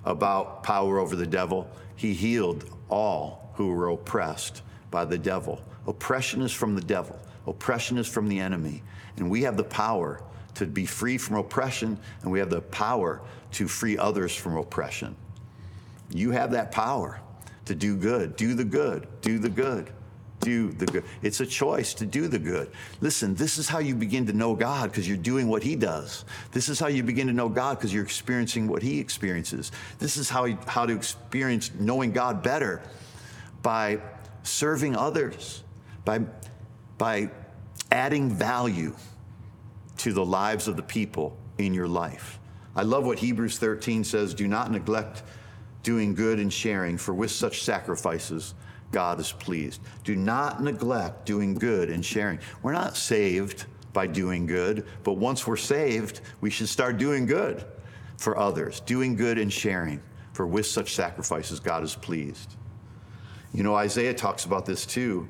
about 0.05 0.63
power 0.63 0.99
over 0.99 1.17
the 1.17 1.27
devil, 1.27 1.67
he 1.97 2.13
healed 2.13 2.67
all 2.91 3.51
who 3.55 3.69
were 3.69 3.89
oppressed 3.89 4.61
by 4.91 5.07
the 5.07 5.17
devil. 5.17 5.63
Oppression 5.87 6.43
is 6.43 6.53
from 6.53 6.75
the 6.75 6.83
devil, 6.83 7.19
oppression 7.47 7.97
is 7.97 8.07
from 8.07 8.29
the 8.29 8.39
enemy. 8.39 8.83
And 9.17 9.31
we 9.31 9.41
have 9.43 9.57
the 9.57 9.65
power 9.65 10.23
to 10.55 10.67
be 10.67 10.85
free 10.85 11.17
from 11.17 11.37
oppression, 11.37 11.99
and 12.21 12.31
we 12.31 12.39
have 12.39 12.51
the 12.51 12.61
power 12.61 13.23
to 13.53 13.67
free 13.67 13.97
others 13.97 14.37
from 14.37 14.59
oppression. 14.59 15.17
You 16.11 16.31
have 16.33 16.51
that 16.51 16.73
power 16.73 17.21
to 17.65 17.75
do 17.75 17.97
good. 17.97 18.37
Do 18.37 18.53
the 18.53 18.65
good. 18.65 19.09
Do 19.23 19.39
the 19.39 19.49
good. 19.49 19.91
Do 20.43 20.71
the 20.73 20.87
good. 20.87 21.05
It's 21.23 21.41
a 21.41 21.47
choice 21.47 21.95
to 21.95 22.07
do 22.07 22.29
the 22.29 22.39
good. 22.39 22.71
Listen, 23.01 23.35
this 23.35 23.59
is 23.59 23.69
how 23.69 23.79
you 23.79 23.95
begin 23.95 24.27
to 24.27 24.33
know 24.33 24.55
God 24.55 24.91
because 24.91 25.09
you're 25.09 25.17
doing 25.17 25.49
what 25.49 25.63
He 25.63 25.77
does. 25.77 26.25
This 26.51 26.69
is 26.69 26.79
how 26.79 26.89
you 26.89 27.03
begin 27.03 27.27
to 27.29 27.33
know 27.33 27.49
God 27.49 27.79
because 27.79 27.95
you're 27.95 28.05
experiencing 28.05 28.67
what 28.67 28.83
He 28.83 28.99
experiences. 28.99 29.73
This 29.99 30.17
is 30.17 30.29
how, 30.29 30.47
how 30.67 30.87
to 30.87 30.95
experience 30.95 31.71
knowing 31.79 32.13
God 32.13 32.43
better 32.43 32.83
by 33.63 34.01
serving 34.43 34.97
others, 34.97 35.63
by, 36.05 36.21
by 36.99 37.31
adding 37.91 38.31
value 38.31 38.95
to 39.99 40.13
the 40.13 40.25
lives 40.25 40.67
of 40.67 40.77
the 40.77 40.83
people 40.83 41.37
in 41.59 41.73
your 41.73 41.89
life. 41.89 42.39
I 42.75 42.83
love 42.83 43.05
what 43.05 43.19
Hebrews 43.19 43.59
13 43.59 44.03
says 44.03 44.35
do 44.35 44.49
not 44.49 44.71
neglect 44.71 45.23
doing 45.83 46.15
good 46.15 46.39
and 46.39 46.53
sharing, 46.53 46.97
for 46.97 47.13
with 47.13 47.31
such 47.31 47.63
sacrifices, 47.63 48.55
God 48.93 49.19
is 49.19 49.33
pleased. 49.33 49.81
Do 50.05 50.15
not 50.15 50.63
neglect 50.63 51.27
doing 51.27 51.55
good 51.55 51.91
and 51.91 52.05
sharing. 52.05 52.39
We're 52.63 52.73
not 52.73 52.97
saved 52.97 53.65
by 53.93 54.07
doing 54.07 54.47
good, 54.47 54.87
but 55.03 55.15
once 55.15 55.47
we're 55.47 55.57
saved, 55.57 56.21
we 56.41 56.51
should 56.51 56.69
start 56.69 56.97
doing 56.99 57.27
good. 57.27 57.65
for 58.23 58.39
others, 58.39 58.81
doing 58.81 59.17
good 59.17 59.37
and 59.37 59.53
sharing, 59.53 60.01
for 60.33 60.47
with 60.47 60.67
such 60.67 60.95
sacrifices 60.95 61.61
God 61.61 61.83
is 61.83 61.95
pleased. 61.95 62.55
You 63.53 63.65
know, 63.65 63.75
Isaiah 63.75 64.15
talks 64.15 64.45
about 64.45 64.65
this 64.65 64.87
too 64.87 65.29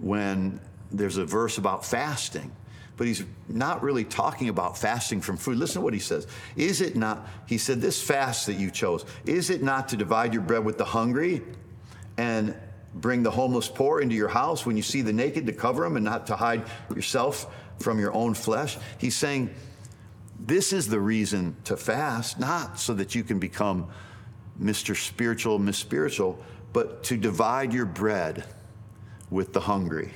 when 0.00 0.60
there's 0.90 1.16
a 1.16 1.24
verse 1.24 1.58
about 1.58 1.86
fasting, 1.86 2.50
but 2.96 3.06
he's 3.06 3.24
not 3.48 3.82
really 3.82 4.04
talking 4.04 4.48
about 4.48 4.76
fasting 4.76 5.20
from 5.20 5.36
food. 5.36 5.56
Listen 5.56 5.80
to 5.80 5.84
what 5.84 5.94
he 5.94 6.00
says. 6.00 6.26
Is 6.56 6.80
it 6.80 6.96
not, 6.96 7.26
he 7.46 7.56
said, 7.56 7.80
this 7.80 8.02
fast 8.02 8.46
that 8.46 8.54
you 8.54 8.70
chose, 8.70 9.06
is 9.24 9.48
it 9.48 9.62
not 9.62 9.88
to 9.88 9.96
divide 9.96 10.34
your 10.34 10.42
bread 10.42 10.64
with 10.64 10.76
the 10.76 10.84
hungry 10.84 11.42
and 12.16 12.54
bring 12.94 13.22
the 13.22 13.30
homeless 13.30 13.68
poor 13.68 14.00
into 14.00 14.14
your 14.14 14.28
house 14.28 14.66
when 14.66 14.76
you 14.76 14.82
see 14.82 15.02
the 15.02 15.12
naked 15.12 15.46
to 15.46 15.52
cover 15.52 15.82
them 15.82 15.96
and 15.96 16.04
not 16.04 16.26
to 16.26 16.36
hide 16.36 16.64
yourself 16.94 17.54
from 17.78 17.98
your 17.98 18.12
own 18.12 18.34
flesh? 18.34 18.76
He's 18.98 19.16
saying, 19.16 19.54
this 20.38 20.72
is 20.72 20.88
the 20.88 21.00
reason 21.00 21.56
to 21.64 21.76
fast, 21.76 22.38
not 22.38 22.78
so 22.78 22.94
that 22.94 23.14
you 23.14 23.22
can 23.22 23.38
become 23.38 23.88
Mr. 24.60 24.96
Spiritual, 24.96 25.58
Miss 25.58 25.78
Spiritual, 25.78 26.38
but 26.72 27.04
to 27.04 27.16
divide 27.16 27.72
your 27.72 27.86
bread 27.86 28.44
with 29.30 29.52
the 29.52 29.60
hungry. 29.60 30.12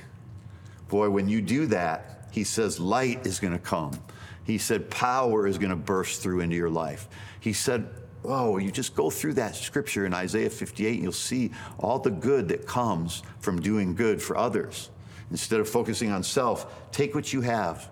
Boy, 0.89 1.09
when 1.09 1.27
you 1.27 1.41
do 1.41 1.65
that, 1.67 2.29
he 2.31 2.43
says 2.43 2.79
light 2.79 3.25
is 3.25 3.39
going 3.39 3.53
to 3.53 3.59
come. 3.59 3.99
He 4.43 4.57
said 4.57 4.89
power 4.89 5.47
is 5.47 5.57
going 5.57 5.71
to 5.71 5.75
burst 5.75 6.21
through 6.21 6.41
into 6.41 6.55
your 6.55 6.69
life. 6.69 7.07
He 7.39 7.53
said, 7.53 7.89
Oh, 8.25 8.57
you 8.57 8.71
just 8.71 8.95
go 8.95 9.09
through 9.09 9.35
that 9.35 9.55
scripture 9.55 10.05
in 10.05 10.13
Isaiah 10.13 10.49
58, 10.49 10.95
and 10.95 11.03
you'll 11.03 11.11
see 11.11 11.51
all 11.79 11.99
the 11.99 12.11
good 12.11 12.49
that 12.49 12.65
comes 12.65 13.23
from 13.39 13.61
doing 13.61 13.95
good 13.95 14.21
for 14.21 14.37
others. 14.37 14.89
Instead 15.31 15.59
of 15.59 15.69
focusing 15.69 16.11
on 16.11 16.23
self, 16.23 16.91
take 16.91 17.13
what 17.13 17.31
you 17.31 17.41
have 17.41 17.89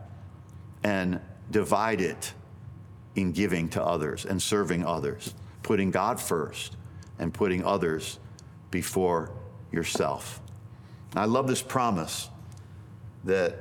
and 0.84 1.20
divide 1.51 2.01
it 2.01 2.34
in 3.15 3.32
giving 3.32 3.70
to 3.70 3.84
others 3.84 4.25
and 4.25 4.41
serving 4.41 4.86
others, 4.86 5.34
putting 5.63 5.91
God 5.91 6.20
first 6.20 6.75
and 7.20 7.34
putting 7.34 7.63
others 7.63 8.20
before 8.72 9.32
yourself. 9.72 10.41
I 11.15 11.25
love 11.25 11.48
this 11.48 11.62
promise 11.62 12.29
that 13.24 13.60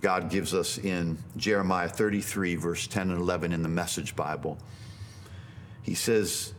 God 0.00 0.30
gives 0.30 0.54
us 0.54 0.78
in 0.78 1.18
Jeremiah 1.36 1.88
33, 1.88 2.56
verse 2.56 2.86
10 2.86 3.10
and 3.10 3.20
11 3.20 3.52
in 3.52 3.62
the 3.62 3.68
Message 3.68 4.14
Bible. 4.14 4.58
He 5.86 5.94
says, 5.94 6.52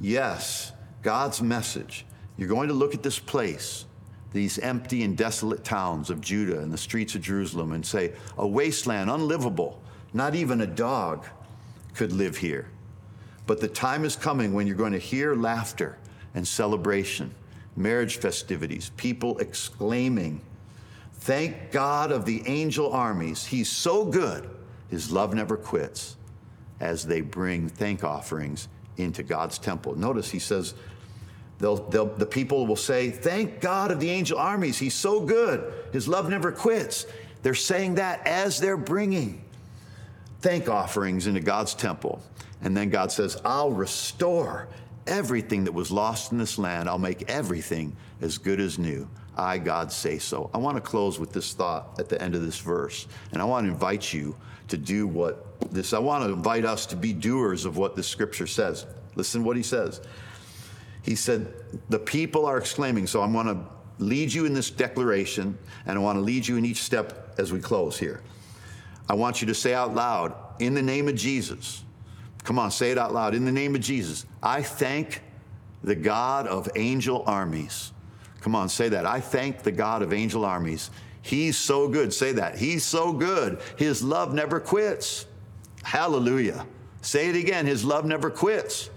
Yes, 0.00 0.72
God's 1.02 1.42
message. 1.42 2.06
You're 2.36 2.48
going 2.48 2.68
to 2.68 2.74
look 2.74 2.94
at 2.94 3.02
this 3.02 3.18
place, 3.18 3.84
these 4.32 4.60
empty 4.60 5.02
and 5.02 5.16
desolate 5.16 5.64
towns 5.64 6.10
of 6.10 6.20
Judah 6.20 6.60
and 6.60 6.72
the 6.72 6.78
streets 6.78 7.16
of 7.16 7.22
Jerusalem, 7.22 7.72
and 7.72 7.84
say, 7.84 8.12
A 8.38 8.46
wasteland, 8.46 9.10
unlivable. 9.10 9.82
Not 10.14 10.36
even 10.36 10.60
a 10.60 10.66
dog 10.66 11.26
could 11.94 12.12
live 12.12 12.36
here. 12.36 12.70
But 13.48 13.60
the 13.60 13.66
time 13.66 14.04
is 14.04 14.14
coming 14.14 14.54
when 14.54 14.68
you're 14.68 14.76
going 14.76 14.92
to 14.92 14.98
hear 14.98 15.34
laughter 15.34 15.98
and 16.34 16.46
celebration, 16.46 17.34
marriage 17.74 18.18
festivities, 18.18 18.92
people 18.96 19.38
exclaiming, 19.38 20.40
Thank 21.14 21.72
God 21.72 22.12
of 22.12 22.26
the 22.26 22.44
angel 22.46 22.92
armies. 22.92 23.44
He's 23.44 23.68
so 23.68 24.04
good. 24.04 24.48
His 24.88 25.10
love 25.10 25.34
never 25.34 25.56
quits 25.56 26.14
as 26.80 27.04
they 27.06 27.20
bring 27.20 27.68
thank 27.68 28.04
offerings 28.04 28.68
into 28.96 29.22
God's 29.22 29.58
temple. 29.58 29.96
Notice 29.96 30.30
he 30.30 30.38
says, 30.38 30.74
they'll, 31.58 31.76
they'll, 31.76 32.06
the 32.06 32.26
people 32.26 32.66
will 32.66 32.76
say, 32.76 33.10
Thank 33.10 33.60
God 33.60 33.90
of 33.90 34.00
the 34.00 34.10
angel 34.10 34.38
armies. 34.38 34.78
He's 34.78 34.94
so 34.94 35.20
good. 35.20 35.72
His 35.92 36.08
love 36.08 36.28
never 36.28 36.52
quits. 36.52 37.06
They're 37.42 37.54
saying 37.54 37.96
that 37.96 38.26
as 38.26 38.58
they're 38.58 38.76
bringing 38.76 39.42
thank 40.40 40.68
offerings 40.68 41.26
into 41.26 41.40
God's 41.40 41.74
temple. 41.74 42.22
And 42.62 42.76
then 42.76 42.90
God 42.90 43.12
says, 43.12 43.40
I'll 43.44 43.70
restore 43.70 44.68
everything 45.06 45.64
that 45.64 45.72
was 45.72 45.90
lost 45.90 46.32
in 46.32 46.38
this 46.38 46.58
land. 46.58 46.88
I'll 46.88 46.98
make 46.98 47.30
everything 47.30 47.96
as 48.20 48.38
good 48.38 48.60
as 48.60 48.78
new. 48.78 49.08
I, 49.38 49.58
God, 49.58 49.92
say 49.92 50.18
so. 50.18 50.50
I 50.52 50.58
want 50.58 50.76
to 50.76 50.80
close 50.80 51.18
with 51.18 51.32
this 51.32 51.54
thought 51.54 51.98
at 51.98 52.08
the 52.08 52.20
end 52.20 52.34
of 52.34 52.42
this 52.42 52.58
verse. 52.58 53.06
And 53.32 53.40
I 53.40 53.44
want 53.44 53.66
to 53.66 53.72
invite 53.72 54.12
you 54.12 54.36
to 54.68 54.76
do 54.76 55.06
what 55.06 55.44
this, 55.72 55.92
I 55.92 55.98
want 55.98 56.24
to 56.24 56.32
invite 56.32 56.64
us 56.64 56.86
to 56.86 56.96
be 56.96 57.12
doers 57.12 57.64
of 57.64 57.76
what 57.76 57.96
this 57.96 58.06
scripture 58.06 58.46
says. 58.46 58.86
Listen 59.14 59.44
what 59.44 59.56
he 59.56 59.62
says. 59.62 60.00
He 61.02 61.14
said, 61.14 61.52
The 61.88 61.98
people 61.98 62.46
are 62.46 62.58
exclaiming. 62.58 63.06
So 63.06 63.22
I'm 63.22 63.32
going 63.32 63.46
to 63.46 63.58
lead 63.98 64.32
you 64.32 64.44
in 64.44 64.54
this 64.54 64.70
declaration, 64.70 65.56
and 65.86 65.98
I 65.98 66.00
want 66.00 66.16
to 66.16 66.22
lead 66.22 66.46
you 66.46 66.56
in 66.56 66.64
each 66.64 66.82
step 66.82 67.34
as 67.38 67.52
we 67.52 67.60
close 67.60 67.98
here. 67.98 68.22
I 69.08 69.14
want 69.14 69.40
you 69.40 69.46
to 69.46 69.54
say 69.54 69.74
out 69.74 69.94
loud, 69.94 70.34
in 70.58 70.74
the 70.74 70.82
name 70.82 71.08
of 71.08 71.14
Jesus. 71.14 71.84
Come 72.44 72.58
on, 72.58 72.70
say 72.70 72.90
it 72.90 72.98
out 72.98 73.12
loud. 73.12 73.34
In 73.34 73.44
the 73.44 73.52
name 73.52 73.74
of 73.74 73.80
Jesus, 73.80 74.26
I 74.42 74.62
thank 74.62 75.22
the 75.82 75.94
God 75.94 76.46
of 76.46 76.68
angel 76.76 77.24
armies. 77.26 77.92
Come 78.40 78.54
on, 78.54 78.68
say 78.68 78.88
that. 78.90 79.06
I 79.06 79.20
thank 79.20 79.62
the 79.62 79.72
God 79.72 80.02
of 80.02 80.12
angel 80.12 80.44
armies. 80.44 80.90
He's 81.22 81.56
so 81.56 81.88
good. 81.88 82.12
Say 82.14 82.32
that. 82.32 82.56
He's 82.58 82.84
so 82.84 83.12
good. 83.12 83.60
His 83.76 84.02
love 84.02 84.32
never 84.32 84.60
quits. 84.60 85.26
Hallelujah. 85.82 86.66
Say 87.02 87.28
it 87.28 87.36
again. 87.36 87.66
His 87.66 87.84
love 87.84 88.04
never 88.04 88.30
quits. 88.30 88.90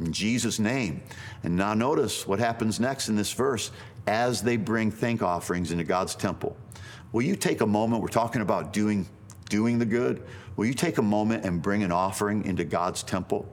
In 0.00 0.12
Jesus' 0.12 0.58
name. 0.58 1.02
And 1.42 1.56
now 1.56 1.74
notice 1.74 2.26
what 2.26 2.38
happens 2.38 2.78
next 2.78 3.08
in 3.08 3.16
this 3.16 3.32
verse 3.32 3.70
as 4.06 4.42
they 4.42 4.56
bring 4.56 4.90
thank 4.90 5.22
offerings 5.22 5.72
into 5.72 5.84
God's 5.84 6.14
temple. 6.14 6.56
Will 7.12 7.22
you 7.22 7.36
take 7.36 7.62
a 7.62 7.66
moment? 7.66 8.02
We're 8.02 8.08
talking 8.08 8.42
about 8.42 8.72
doing 8.72 9.08
doing 9.48 9.78
the 9.78 9.86
good, 9.86 10.22
will 10.56 10.66
you 10.66 10.74
take 10.74 10.98
a 10.98 11.02
moment 11.02 11.44
and 11.44 11.62
bring 11.62 11.82
an 11.82 11.92
offering 11.92 12.44
into 12.44 12.64
God's 12.64 13.02
temple? 13.02 13.50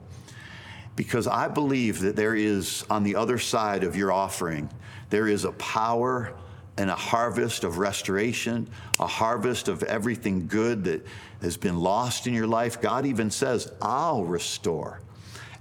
Because 0.95 1.27
I 1.27 1.47
believe 1.47 1.99
that 2.01 2.15
there 2.15 2.35
is, 2.35 2.85
on 2.89 3.03
the 3.03 3.15
other 3.15 3.39
side 3.39 3.83
of 3.83 3.95
your 3.95 4.11
offering, 4.11 4.69
there 5.09 5.27
is 5.27 5.43
a 5.45 5.51
power 5.53 6.33
and 6.77 6.89
a 6.89 6.95
harvest 6.95 7.63
of 7.63 7.77
restoration, 7.77 8.67
a 8.99 9.07
harvest 9.07 9.67
of 9.67 9.83
everything 9.83 10.47
good 10.47 10.83
that 10.85 11.05
has 11.41 11.57
been 11.57 11.79
lost 11.79 12.25
in 12.25 12.33
your 12.33 12.47
life. 12.47 12.81
God 12.81 13.05
even 13.05 13.29
says, 13.29 13.71
I'll 13.81 14.23
restore. 14.23 15.01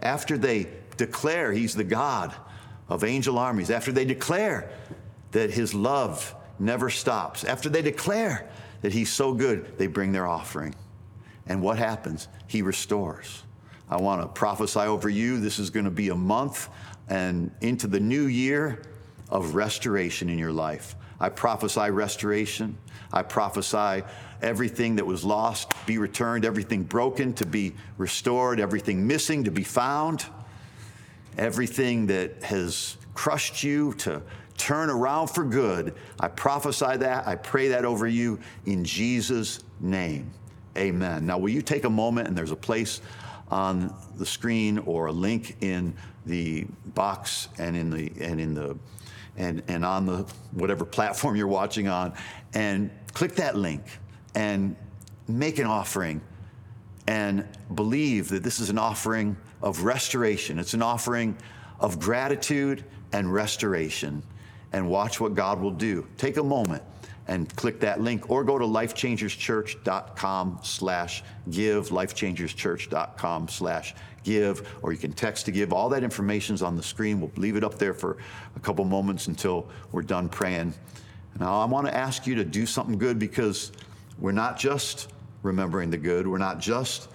After 0.01 0.39
they 0.39 0.69
declare 0.97 1.53
He's 1.53 1.75
the 1.75 1.85
God 1.85 2.35
of 2.89 3.05
angel 3.05 3.39
armies, 3.39 3.71
after 3.71 3.93
they 3.93 4.05
declare 4.05 4.71
that 5.33 5.51
His 5.51 5.75
love 5.75 6.35
never 6.59 6.91
stops, 6.91 7.45
after 7.45 7.69
they 7.69 7.83
declare 7.83 8.51
that 8.81 8.93
He's 8.93 9.13
so 9.13 9.35
good, 9.35 9.79
they 9.79 9.87
bring 9.87 10.13
their 10.13 10.27
offering. 10.27 10.75
And 11.47 11.63
what 11.63 11.79
happens? 11.79 12.29
He 12.47 12.63
restores. 12.63 13.43
I 13.93 13.97
want 13.97 14.23
to 14.23 14.29
prophesy 14.29 14.81
over 14.81 15.11
you. 15.11 15.39
This 15.39 15.59
is 15.59 15.69
going 15.69 15.85
to 15.85 15.91
be 15.91 16.09
a 16.09 16.15
month 16.15 16.71
and 17.11 17.51
into 17.61 17.87
the 17.87 18.01
new 18.01 18.25
year 18.25 18.81
of 19.29 19.55
restoration 19.55 20.31
in 20.31 20.39
your 20.39 20.51
life. 20.51 20.97
I 21.21 21.29
prophesy 21.29 21.91
restoration. 21.91 22.79
I 23.13 23.21
prophesy 23.21 24.03
everything 24.41 24.97
that 24.97 25.05
was 25.05 25.25
lost 25.25 25.75
be 25.85 25.99
returned, 25.99 26.47
everything 26.47 26.85
broken 26.85 27.35
to 27.35 27.45
be 27.45 27.75
restored, 27.99 28.61
everything 28.61 29.07
missing 29.07 29.45
to 29.45 29.51
be 29.51 29.63
found, 29.63 30.25
everything 31.37 32.07
that 32.07 32.43
has 32.45 32.97
crushed 33.13 33.63
you 33.63 33.93
to 33.99 34.23
turn 34.57 34.89
around 34.89 35.27
for 35.27 35.45
good. 35.45 35.95
I 36.19 36.29
prophesy 36.29 36.97
that. 36.97 37.29
I 37.29 37.35
pray 37.35 37.69
that 37.69 37.85
over 37.85 38.07
you 38.07 38.41
in 38.65 38.87
Jesus' 38.87 39.61
name. 39.81 40.33
Amen. 40.79 41.27
Now, 41.27 41.37
will 41.37 41.51
you 41.51 41.61
take 41.61 41.85
a 41.85 41.91
moment 41.91 42.29
and 42.29 42.37
there's 42.37 42.53
a 42.53 42.57
place 42.57 43.03
on 43.53 43.95
the 44.17 44.25
screen 44.25 44.79
or 44.79 45.07
a 45.07 45.13
link 45.13 45.59
in 45.61 45.95
the 46.25 46.65
box 46.95 47.49
and 47.59 47.77
in 47.77 47.91
the 47.91 48.11
and 48.19 48.41
in 48.41 48.55
the 48.55 48.77
and 49.37 49.63
and 49.69 49.85
on 49.85 50.07
the 50.07 50.27
whatever 50.53 50.87
platform 50.87 51.37
you're 51.37 51.47
watching 51.47 51.87
on 51.87 52.15
and 52.55 52.91
click 53.13 53.35
that 53.35 53.55
link 53.55 53.83
and 54.35 54.75
make 55.29 55.59
an 55.59 55.67
offering 55.67 56.23
and 57.07 57.47
believe 57.75 58.31
that 58.31 58.43
this 58.43 58.59
is 58.59 58.71
an 58.71 58.79
offering 58.79 59.37
of 59.61 59.85
restoration. 59.85 60.59
It's 60.59 60.73
an 60.73 60.83
offering 60.83 61.37
of 61.79 62.01
gratitude 62.01 62.85
and 63.13 63.31
restoration 63.31 64.23
and 64.73 64.89
watch 64.89 65.21
what 65.21 65.35
God 65.35 65.61
will 65.61 65.73
do. 65.73 66.07
Take 66.17 66.39
a 66.39 66.43
moment 66.43 66.83
and 67.29 67.55
click 67.57 67.81
that 67.81 68.01
link 68.01 68.31
or 68.31 68.45
go 68.45 68.59
to 68.59 68.65
lifechangerschurch.com 68.65 70.59
slash 70.63 71.23
give, 71.51 71.89
lifechangerschurch.com 71.89 73.49
slash 73.49 73.95
give, 74.25 74.69
or 74.83 74.93
you 74.93 74.99
can 74.99 75.13
text 75.13 75.47
to 75.47 75.53
give. 75.53 75.73
All 75.73 75.89
that 75.91 76.03
information 76.05 76.55
is 76.55 76.63
on 76.63 76.77
the 76.77 76.83
screen. 76.83 77.21
We'll 77.21 77.31
leave 77.37 77.57
it 77.57 77.65
up 77.65 77.79
there 77.79 77.95
for 77.95 78.19
a 78.57 78.61
couple 78.61 78.85
moments 78.85 79.29
until 79.29 79.69
we're 79.93 80.03
done 80.03 80.29
praying. 80.29 80.75
Now, 81.39 81.61
I 81.61 81.65
want 81.65 81.87
to 81.87 81.95
ask 81.95 82.27
you 82.27 82.35
to 82.37 82.45
do 82.45 82.67
something 82.67 82.99
good 82.99 83.19
because 83.19 83.73
we're 84.19 84.33
not 84.33 84.59
just 84.59 85.13
remembering 85.43 85.91
the 85.91 85.99
good, 85.99 86.27
we're 86.27 86.39
not 86.39 86.61
just 86.61 87.09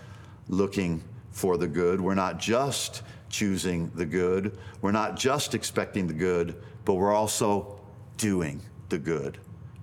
looking 0.49 1.03
for 1.31 1.57
the 1.57 1.67
good, 1.67 2.01
we're 2.01 2.15
not 2.15 2.39
just 2.39 3.03
choosing 3.29 3.91
the 3.95 4.05
good, 4.05 4.57
we're 4.81 4.91
not 4.91 5.15
just 5.15 5.53
expecting 5.53 6.07
the 6.07 6.13
good, 6.13 6.61
but 6.83 6.95
we're 6.95 7.13
also 7.13 7.79
doing 8.17 8.61
the 8.89 8.97
good. 8.97 9.37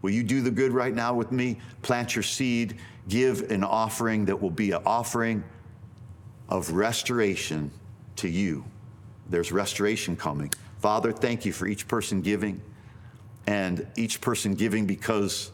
Will 0.05 0.11
you 0.11 0.23
do 0.23 0.43
the 0.43 0.51
good 0.51 0.73
right 0.73 0.95
now 0.95 1.15
with 1.15 1.33
me? 1.33 1.57
Plant 1.81 2.15
your 2.15 2.23
seed, 2.23 2.77
give 3.09 3.51
an 3.51 3.65
offering 3.65 4.27
that 4.27 4.39
will 4.39 4.51
be 4.51 4.73
an 4.73 4.83
offering 4.85 5.43
of 6.51 6.73
restoration 6.73 7.71
to 8.17 8.29
you. 8.29 8.67
There's 9.31 9.51
restoration 9.51 10.15
coming. 10.15 10.53
Father, 10.79 11.11
thank 11.11 11.47
you 11.47 11.55
for 11.55 11.67
each 11.67 11.89
person 11.89 12.21
giving 12.21 12.61
and 13.47 13.87
each 13.97 14.21
person 14.21 14.55
giving 14.55 14.85
because 14.85 15.53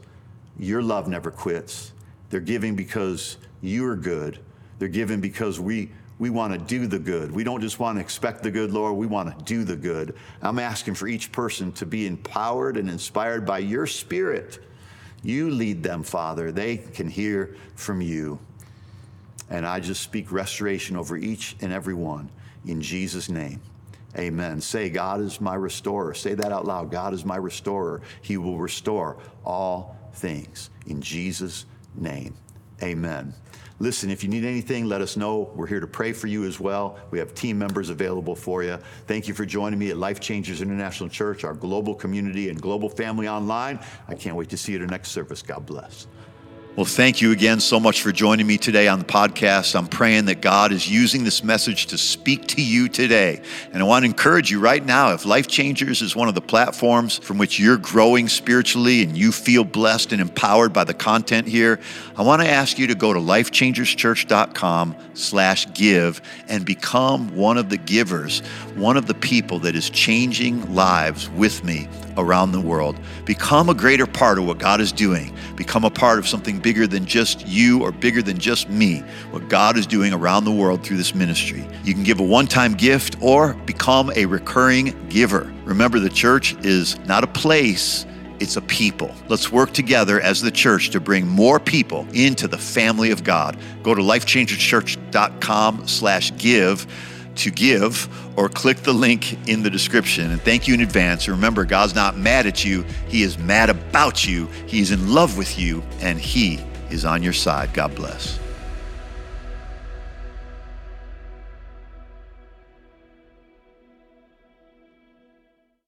your 0.58 0.82
love 0.82 1.06
never 1.06 1.30
quits. 1.30 1.92
They're 2.30 2.40
giving 2.40 2.74
because 2.74 3.36
you 3.60 3.86
are 3.86 3.94
good. 3.94 4.40
They're 4.80 4.88
giving 4.88 5.20
because 5.20 5.60
we 5.60 5.92
we 6.20 6.28
want 6.28 6.52
to 6.52 6.58
do 6.58 6.86
the 6.86 6.98
good. 6.98 7.32
We 7.32 7.44
don't 7.44 7.62
just 7.62 7.80
want 7.80 7.96
to 7.96 8.02
expect 8.02 8.42
the 8.42 8.50
good, 8.50 8.72
Lord. 8.72 8.94
We 8.94 9.06
want 9.06 9.36
to 9.36 9.44
do 9.44 9.64
the 9.64 9.74
good. 9.74 10.14
I'm 10.42 10.58
asking 10.58 10.94
for 10.94 11.08
each 11.08 11.32
person 11.32 11.72
to 11.72 11.86
be 11.86 12.06
empowered 12.06 12.76
and 12.76 12.90
inspired 12.90 13.46
by 13.46 13.60
your 13.60 13.86
spirit. 13.86 14.58
You 15.22 15.50
lead 15.50 15.82
them, 15.82 16.02
Father. 16.02 16.52
They 16.52 16.76
can 16.76 17.08
hear 17.08 17.56
from 17.74 18.02
you. 18.02 18.38
And 19.48 19.66
I 19.66 19.80
just 19.80 20.02
speak 20.02 20.30
restoration 20.30 20.94
over 20.94 21.16
each 21.16 21.56
and 21.62 21.72
every 21.72 21.94
one 21.94 22.28
in 22.66 22.82
Jesus' 22.82 23.30
name. 23.30 23.62
Amen. 24.18 24.60
Say, 24.60 24.90
God 24.90 25.22
is 25.22 25.40
my 25.40 25.54
restorer. 25.54 26.12
Say 26.12 26.34
that 26.34 26.52
out 26.52 26.66
loud. 26.66 26.90
God 26.90 27.14
is 27.14 27.24
my 27.24 27.36
restorer. 27.36 28.02
He 28.20 28.36
will 28.36 28.58
restore 28.58 29.16
all 29.42 29.96
things 30.12 30.68
in 30.86 31.00
Jesus' 31.00 31.64
name. 31.94 32.34
Amen. 32.82 33.32
Listen, 33.82 34.10
if 34.10 34.22
you 34.22 34.28
need 34.28 34.44
anything, 34.44 34.84
let 34.84 35.00
us 35.00 35.16
know. 35.16 35.50
We're 35.54 35.66
here 35.66 35.80
to 35.80 35.86
pray 35.86 36.12
for 36.12 36.26
you 36.26 36.44
as 36.44 36.60
well. 36.60 36.98
We 37.10 37.18
have 37.18 37.34
team 37.34 37.58
members 37.58 37.88
available 37.88 38.36
for 38.36 38.62
you. 38.62 38.78
Thank 39.06 39.26
you 39.26 39.32
for 39.32 39.46
joining 39.46 39.78
me 39.78 39.88
at 39.88 39.96
Life 39.96 40.20
Changers 40.20 40.60
International 40.60 41.08
Church, 41.08 41.44
our 41.44 41.54
global 41.54 41.94
community 41.94 42.50
and 42.50 42.60
global 42.60 42.90
family 42.90 43.26
online. 43.26 43.80
I 44.06 44.14
can't 44.14 44.36
wait 44.36 44.50
to 44.50 44.58
see 44.58 44.72
you 44.72 44.78
at 44.78 44.86
the 44.86 44.90
next 44.90 45.12
service. 45.12 45.40
God 45.40 45.64
bless. 45.64 46.06
Well, 46.76 46.86
thank 46.86 47.20
you 47.20 47.32
again 47.32 47.58
so 47.58 47.80
much 47.80 48.00
for 48.00 48.12
joining 48.12 48.46
me 48.46 48.56
today 48.56 48.86
on 48.86 49.00
the 49.00 49.04
podcast. 49.04 49.74
I'm 49.74 49.88
praying 49.88 50.26
that 50.26 50.40
God 50.40 50.70
is 50.70 50.88
using 50.88 51.24
this 51.24 51.42
message 51.42 51.86
to 51.86 51.98
speak 51.98 52.46
to 52.46 52.62
you 52.62 52.88
today. 52.88 53.42
And 53.72 53.82
I 53.82 53.86
want 53.86 54.04
to 54.04 54.06
encourage 54.08 54.52
you 54.52 54.60
right 54.60 54.82
now 54.82 55.12
if 55.12 55.26
Life 55.26 55.48
Changers 55.48 56.00
is 56.00 56.14
one 56.14 56.28
of 56.28 56.36
the 56.36 56.40
platforms 56.40 57.18
from 57.18 57.38
which 57.38 57.58
you're 57.58 57.76
growing 57.76 58.28
spiritually 58.28 59.02
and 59.02 59.18
you 59.18 59.32
feel 59.32 59.64
blessed 59.64 60.12
and 60.12 60.20
empowered 60.20 60.72
by 60.72 60.84
the 60.84 60.94
content 60.94 61.48
here, 61.48 61.80
I 62.16 62.22
want 62.22 62.40
to 62.40 62.48
ask 62.48 62.78
you 62.78 62.86
to 62.86 62.94
go 62.94 63.12
to 63.12 63.18
lifechangerschurch.com 63.18 64.96
slash 65.14 65.66
give 65.74 66.22
and 66.48 66.64
become 66.64 67.34
one 67.34 67.58
of 67.58 67.68
the 67.68 67.78
givers, 67.78 68.40
one 68.76 68.96
of 68.96 69.06
the 69.06 69.14
people 69.14 69.58
that 69.58 69.74
is 69.74 69.90
changing 69.90 70.72
lives 70.72 71.28
with 71.30 71.64
me 71.64 71.88
around 72.20 72.52
the 72.52 72.60
world. 72.60 72.98
Become 73.24 73.68
a 73.68 73.74
greater 73.74 74.06
part 74.06 74.38
of 74.38 74.46
what 74.46 74.58
God 74.58 74.80
is 74.80 74.92
doing. 74.92 75.34
Become 75.56 75.84
a 75.84 75.90
part 75.90 76.18
of 76.18 76.28
something 76.28 76.58
bigger 76.58 76.86
than 76.86 77.06
just 77.06 77.46
you 77.46 77.82
or 77.82 77.92
bigger 77.92 78.22
than 78.22 78.38
just 78.38 78.68
me, 78.68 79.00
what 79.30 79.48
God 79.48 79.76
is 79.76 79.86
doing 79.86 80.12
around 80.12 80.44
the 80.44 80.52
world 80.52 80.82
through 80.82 80.96
this 80.96 81.14
ministry. 81.14 81.66
You 81.84 81.94
can 81.94 82.02
give 82.02 82.20
a 82.20 82.24
one 82.24 82.46
time 82.46 82.74
gift 82.74 83.16
or 83.20 83.54
become 83.66 84.10
a 84.14 84.26
recurring 84.26 85.08
giver. 85.08 85.52
Remember, 85.64 85.98
the 85.98 86.10
church 86.10 86.54
is 86.64 86.98
not 87.00 87.24
a 87.24 87.28
place. 87.28 88.06
It's 88.40 88.56
a 88.56 88.62
people. 88.62 89.14
Let's 89.28 89.52
work 89.52 89.72
together 89.72 90.18
as 90.18 90.40
the 90.40 90.50
church 90.50 90.90
to 90.90 91.00
bring 91.00 91.28
more 91.28 91.60
people 91.60 92.06
into 92.14 92.48
the 92.48 92.56
family 92.56 93.10
of 93.10 93.22
God. 93.22 93.58
Go 93.82 93.94
to 93.94 94.00
lifechangerchurch.com 94.00 95.86
slash 95.86 96.36
give 96.38 96.86
to 97.36 97.50
give 97.50 98.08
or 98.38 98.48
click 98.48 98.78
the 98.78 98.92
link 98.92 99.48
in 99.48 99.62
the 99.62 99.70
description. 99.70 100.30
And 100.30 100.40
thank 100.40 100.68
you 100.68 100.74
in 100.74 100.80
advance. 100.80 101.28
Remember, 101.28 101.64
God's 101.64 101.94
not 101.94 102.16
mad 102.16 102.46
at 102.46 102.64
you, 102.64 102.84
He 103.08 103.22
is 103.22 103.38
mad 103.38 103.70
about 103.70 104.26
you. 104.26 104.46
He's 104.66 104.90
in 104.90 105.12
love 105.12 105.36
with 105.36 105.58
you, 105.58 105.82
and 106.00 106.18
He 106.18 106.60
is 106.90 107.04
on 107.04 107.22
your 107.22 107.32
side. 107.32 107.72
God 107.72 107.94
bless. 107.94 108.38